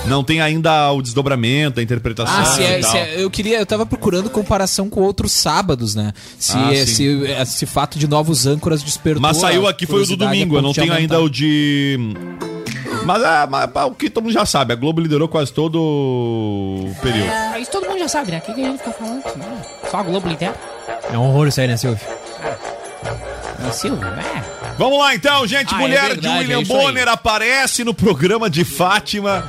[0.08, 2.36] Não tem ainda o desdobramento, a interpretação.
[2.38, 2.91] Ah, se é, e tal.
[2.91, 6.14] se é- eu queria, eu tava procurando comparação com outros sábados, né?
[6.38, 7.03] Se Ah, esse,
[7.41, 9.22] esse fato de novos âncoras despertou.
[9.22, 11.97] Mas saiu aqui foi o do domingo, eu não tenho ainda o de.
[13.03, 15.80] Mas, é, mas é o que todo mundo já sabe, a Globo liderou quase todo
[15.80, 17.30] o período.
[17.32, 18.38] Ah, Isso todo mundo já sabe, né?
[18.39, 19.38] O que, que a gente fica falando aqui?
[19.39, 19.62] né?
[19.91, 20.56] Só a Globo lidera.
[21.12, 21.99] É um horror isso aí, né, Silvio?
[23.68, 24.43] É Silvio, né?
[24.78, 25.74] Vamos lá então, gente.
[25.74, 26.66] Ah, é Mulher verdade, de é William aí.
[26.66, 29.47] Bonner aparece no programa de Fátima.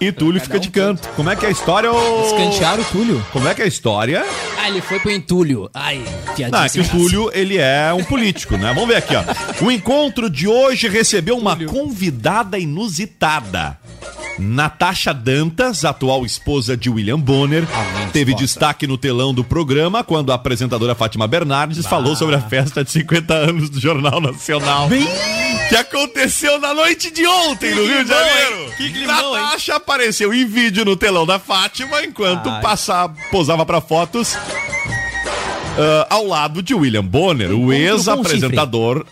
[0.00, 1.06] E Túlio fica de canto.
[1.10, 1.92] Como é que é a história?
[1.92, 2.24] ô?
[2.24, 3.26] Escantearam o Túlio.
[3.32, 4.24] Como é que é a história?
[4.58, 5.68] Ah, ele foi pro entulho.
[5.74, 6.02] Ai,
[6.34, 6.48] piadinha.
[6.48, 6.88] Não, é que o.
[6.88, 8.72] Túlio, ele é um político, né?
[8.72, 9.22] Vamos ver aqui, ó.
[9.62, 13.78] O encontro de hoje recebeu uma convidada inusitada.
[14.38, 17.64] Natasha Dantas, atual esposa de William Bonner,
[18.12, 22.82] teve destaque no telão do programa quando a apresentadora Fátima Bernardes falou sobre a festa
[22.82, 24.88] de 50 anos do Jornal Nacional.
[25.68, 28.72] Que aconteceu na noite de ontem no Rio de Janeiro.
[28.76, 29.42] Que climão, hein?
[29.42, 32.60] Natasha apareceu em vídeo no telão da Fátima enquanto Ai.
[32.60, 34.36] passa, posava para fotos
[35.78, 39.06] ah, ao lado de William Bonner, o ex-apresentador.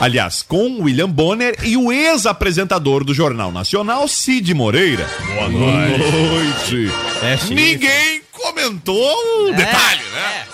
[0.00, 5.06] Aliás, com William Bonner e o ex-apresentador do Jornal Nacional, Cid Moreira.
[5.34, 6.90] Boa noite.
[7.22, 7.54] É, chifre.
[7.54, 9.14] Ninguém comentou
[9.48, 10.44] o detalhe, né?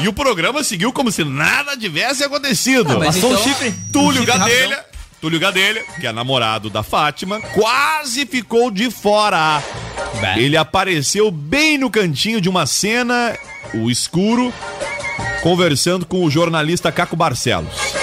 [0.00, 2.98] E o programa seguiu como se nada tivesse acontecido.
[2.98, 3.74] mas Passou um então- chifre.
[3.90, 4.84] Túlio Um chifre Gadelha,
[5.18, 9.62] Túlio Gadelha, que é namorado da Fátima, quase ficou de fora.
[10.36, 13.34] Ele apareceu bem no cantinho de uma cena,
[13.72, 14.52] o escuro,
[15.42, 17.93] conversando com o jornalista Caco Barcelos.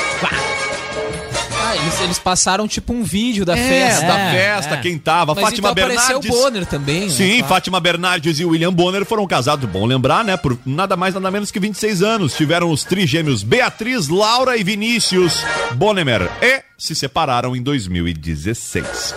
[1.82, 4.05] Eles, eles passaram tipo um vídeo da É, festa.
[4.05, 5.34] da festa, quem tava?
[5.34, 6.29] Mas Fátima então apareceu Bernardes.
[6.29, 7.09] o Bonner também, né?
[7.09, 7.47] Sim, Claro.
[7.47, 10.38] Fátima Bernardes e William Bonner foram casados, bom lembrar, né?
[10.38, 12.34] Por nada mais, nada menos que 26 anos.
[12.36, 15.43] Tiveram os trigêmeos Beatriz, Laura e Vinícius
[15.75, 16.29] Bonnemer.
[16.41, 19.15] E se separaram em 2016.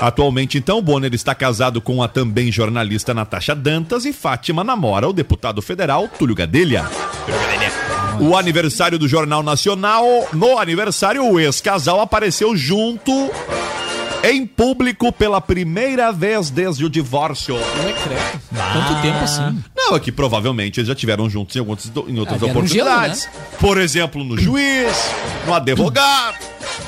[0.00, 5.12] Atualmente, então, Bonner está casado com a também jornalista Natasha Dantas e Fátima namora o
[5.12, 6.84] deputado federal Túlio Gadelha.
[8.20, 10.04] O aniversário do Jornal Nacional.
[10.32, 13.30] No aniversário, o ex-casal apareceu junto
[14.22, 17.56] em público pela primeira vez desde o divórcio.
[17.56, 19.62] Tanto tempo assim.
[19.76, 22.66] Não, é que provavelmente eles já tiveram juntos em, alguns, em outras Ah, deram um
[22.66, 23.28] gelo, oportunidades.
[23.60, 24.96] Por exemplo, no juiz,
[25.46, 26.36] no advogado.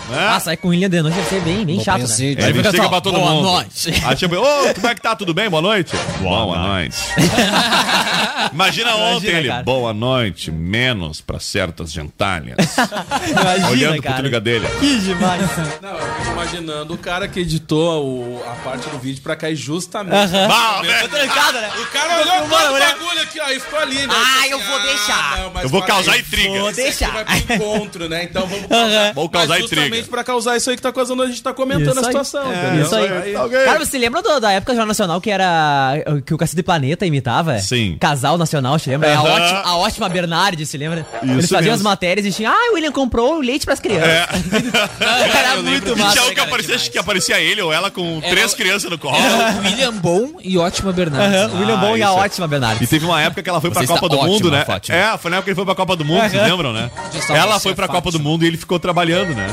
[0.09, 0.27] Né?
[0.29, 2.15] Ah, sair com o William de noite deve ser bem, bem chato, né?
[2.19, 3.43] É, ele fica chega só, pra todo "Boa mundo.
[3.45, 5.17] noite." Aí tipo, ô, como é que tá?
[5.17, 5.51] Tudo bem?
[5.51, 5.97] Boa noite?
[6.21, 6.97] Boa, noite.
[8.53, 9.63] Imagina ontem ele, cara.
[9.63, 12.57] boa noite, menos pra certas gentalhas.
[13.29, 14.17] Imagina, Olhando pro cara.
[14.23, 14.67] Túlio dele.
[14.81, 15.43] Que demais.
[15.83, 19.57] Não, eu fico imaginando o cara que editou o- a parte do vídeo pra cair
[19.57, 20.15] justamente.
[20.15, 20.49] Aham.
[20.49, 20.95] Bah, no né?
[21.03, 21.11] momento.
[21.11, 21.71] trancado, né?
[21.81, 22.49] O cara olhou o
[22.79, 22.87] né?
[22.87, 24.15] bagulho aqui, ó, e ficou ali, né?
[24.15, 25.39] Ah, Tipo eu vou deixar.
[25.55, 26.21] não, Eu vou causar aí.
[26.21, 26.61] intriga.
[26.61, 27.11] Vou deixar.
[27.13, 28.25] vai pro encontro, né?
[28.25, 28.67] Então vamos.
[29.15, 29.65] Vamos causar Mas
[29.97, 32.05] justamente pra causar isso aí que tá causando, a gente tá comentando Isso a aí.
[32.07, 32.53] situação.
[32.53, 32.81] É?
[32.81, 33.37] Isso aí.
[33.37, 33.65] Ok.
[33.65, 35.95] Cara, você lembra do- da época do Jornal Nacional que era.
[36.25, 37.59] que o Cacete Planeta imitava?
[37.59, 37.97] Sim.
[38.01, 39.09] Casal Nacional, te lembra?
[39.09, 39.29] É A, Aham.
[39.33, 41.07] ótima, a ótima Bernardes, se lembra?
[41.23, 41.75] Isso Eles faziam mesmo.
[41.75, 42.53] as matérias e tinham.
[42.53, 44.09] Ah, o William comprou leite pras crianças.
[45.01, 46.13] era muito massa.
[46.19, 48.99] tinha um que aparecia, que aparecia ele ou ela com Era três o- crianças no
[48.99, 49.17] colo.
[49.17, 51.37] Era o William Bom e ótima Bernardes.
[51.41, 52.83] Aham, o William Ah, Bom e a isso é- ótima Bernardes.
[52.83, 54.65] E teve uma época que ela foi pra Você Copa está do Mundo, né?
[54.65, 54.97] Fátima.
[54.97, 56.91] É, foi na época que ele foi pra Copa do Mundo, vocês lembram, né?
[57.31, 58.17] Ela foi é pra Copa do.
[58.27, 59.47] Mundo e ele ficou trabalhando, né?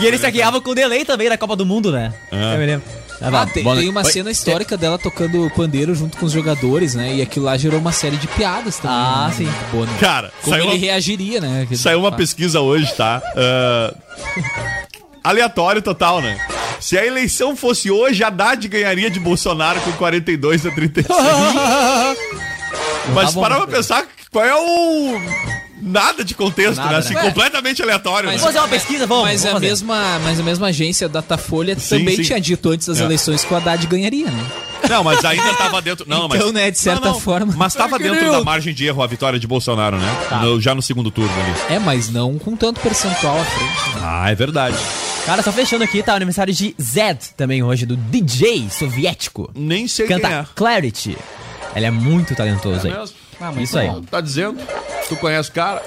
[0.00, 2.12] E eles saqueavam com delay também na Copa do Mundo, né?
[2.32, 2.54] Ah.
[2.54, 2.86] Eu me lembro.
[3.22, 4.10] Ah, Ah, tem, Boa tem uma Oi.
[4.12, 7.14] cena histórica dela tocando pandeiro junto com os jogadores, né?
[7.14, 8.96] E aquilo lá gerou uma série de piadas também.
[8.96, 9.44] Ah, né, sim.
[9.44, 9.94] do Bonner.
[10.00, 11.62] Cara, Como saiu ele uma, reagiria, né?
[11.62, 13.22] Aquele- saiu uma pesquisa hoje, tá?
[13.36, 13.94] Ah,
[15.22, 16.38] aleatório total, né?
[16.80, 21.06] Se a eleição fosse hoje, Haddad ganharia de Bolsonaro com 42 a 36.
[23.14, 23.40] Mas tá bom.
[23.42, 25.20] para pra pensar qual é o.
[25.84, 26.94] Nada de contexto, Nada, né?
[26.94, 26.98] né?
[27.00, 27.22] Assim, Ué.
[27.22, 28.28] completamente aleatório.
[28.28, 28.46] Vamos né?
[28.46, 29.24] fazer uma pesquisa, vamos.
[29.24, 29.66] Mas, vamos a fazer.
[29.66, 32.22] mesma, mas a mesma agência Datafolha Sim, também sim.
[32.22, 33.04] tinha dito antes das É.
[33.04, 34.46] eleições que o Haddad ganharia, né?
[34.88, 36.04] Não, mas ainda tava dentro.
[36.08, 36.38] Não, mas.
[36.40, 37.20] Então, né, de certa Não, não.
[37.20, 37.54] forma.
[37.56, 40.08] Mas tava Ai, dentro da margem de erro a vitória de Bolsonaro, né?
[40.42, 41.74] No- já no segundo turno ali.
[41.74, 43.94] É, mas não com tanto percentual à frente.
[43.96, 44.00] né?
[44.02, 44.76] Ah, é verdade.
[45.24, 46.12] Cara, só fechando aqui, tá?
[46.12, 49.50] O aniversário de Zed também hoje, do DJ soviético.
[49.54, 50.46] Nem sei Canta quem é.
[50.54, 51.16] Clarity.
[51.74, 52.98] Ele é muito talentoso É aí.
[52.98, 53.16] mesmo?
[53.44, 53.90] Ah, mas Isso aí.
[54.10, 54.58] Tá dizendo?
[55.06, 55.82] Tu conhece o cara?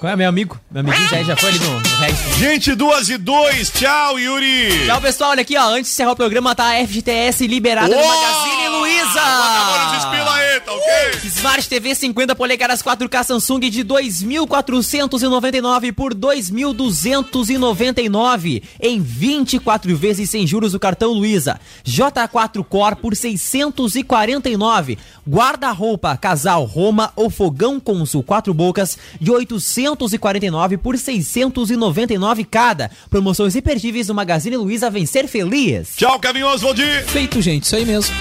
[0.00, 0.58] Qual é meu amigo?
[0.68, 2.32] Meu amiguinho Zed já foi ali no, no resto.
[2.36, 3.70] Gente, duas e dois.
[3.70, 4.86] Tchau, Yuri.
[4.86, 5.30] Tchau, pessoal.
[5.30, 5.68] Olha aqui, ó.
[5.68, 8.08] Antes de encerrar o programa, tá a FGTS liberada no Uou!
[8.08, 9.20] Magazine Luiza.
[9.20, 10.92] Agora nos espila aí, tá ok?
[11.24, 20.72] Smart TV 50 polegadas 4K Samsung de 2.499 por 2.299 em 24 vezes sem juros
[20.72, 21.60] do cartão Luiza.
[21.84, 24.98] J4 Core por 649.
[25.28, 32.90] Guarda-roupa casal Roma ou fogão Consul 4 bocas de 849 por 699 cada.
[33.08, 35.94] Promoções imperdíveis do Magazine Luiza Vencer Feliz.
[35.96, 36.82] Tchau, Kevin Oswald.
[37.06, 38.12] Feito, gente, isso aí mesmo.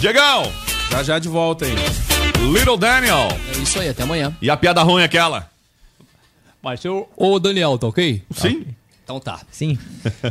[0.00, 0.52] Diegão.
[0.90, 1.74] Já já de volta aí.
[2.52, 3.28] Little Daniel.
[3.54, 4.36] É isso aí, até amanhã.
[4.40, 5.50] E a piada ruim é aquela?
[6.62, 7.08] Mas eu...
[7.16, 8.22] Ô, Daniel, tá ok?
[8.36, 8.66] Sim.
[9.02, 9.40] Então tá.
[9.50, 9.78] Sim.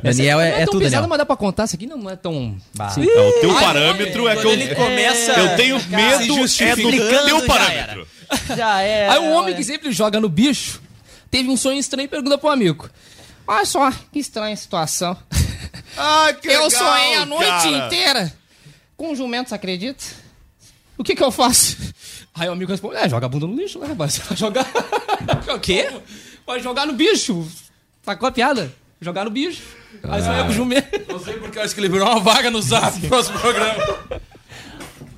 [0.02, 1.10] Daniel é, não é tão tudo, pesado, Daniel.
[1.10, 1.66] mas dá pra contar.
[1.66, 2.58] Isso aqui não é tão...
[2.94, 3.08] Sim.
[3.08, 6.36] É, o teu Ai, parâmetro é que eu, ele começa- eu tenho medo é do
[7.28, 8.08] teu já parâmetro.
[8.56, 9.10] Já é.
[9.10, 10.82] Aí um homem que sempre joga no bicho
[11.30, 12.90] teve um sonho estranho e pergunta pro amigo.
[13.46, 15.16] Olha só, que estranha situação.
[15.98, 17.86] Ah, que eu legal, sonhei a noite cara.
[17.86, 18.34] inteira
[19.04, 20.02] com um jumento, você acredita?
[20.98, 21.76] O que que eu faço?
[22.34, 24.14] Aí o amigo responde, é, joga a bunda no lixo, né, rapaz?
[24.14, 24.66] Você vai jogar...
[25.54, 25.90] o quê?
[26.48, 27.46] Vai jogar no bicho.
[28.02, 28.72] Sacou a piada?
[29.02, 29.62] Jogar no bicho.
[30.04, 30.24] Aí Ah.
[30.24, 31.12] sonhei com o jumento.
[31.12, 33.84] Não sei porque eu acho que ele virou uma vaga no zap no próximo programa.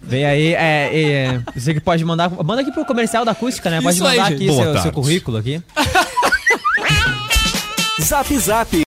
[0.01, 2.29] Vem aí, é, é, você que pode mandar.
[2.43, 3.81] Manda aqui pro comercial da acústica, né?
[3.81, 4.37] Pode Isso aí, mandar gente.
[4.43, 5.61] aqui Boa seu, seu currículo aqui.
[8.01, 8.75] Zap Zap.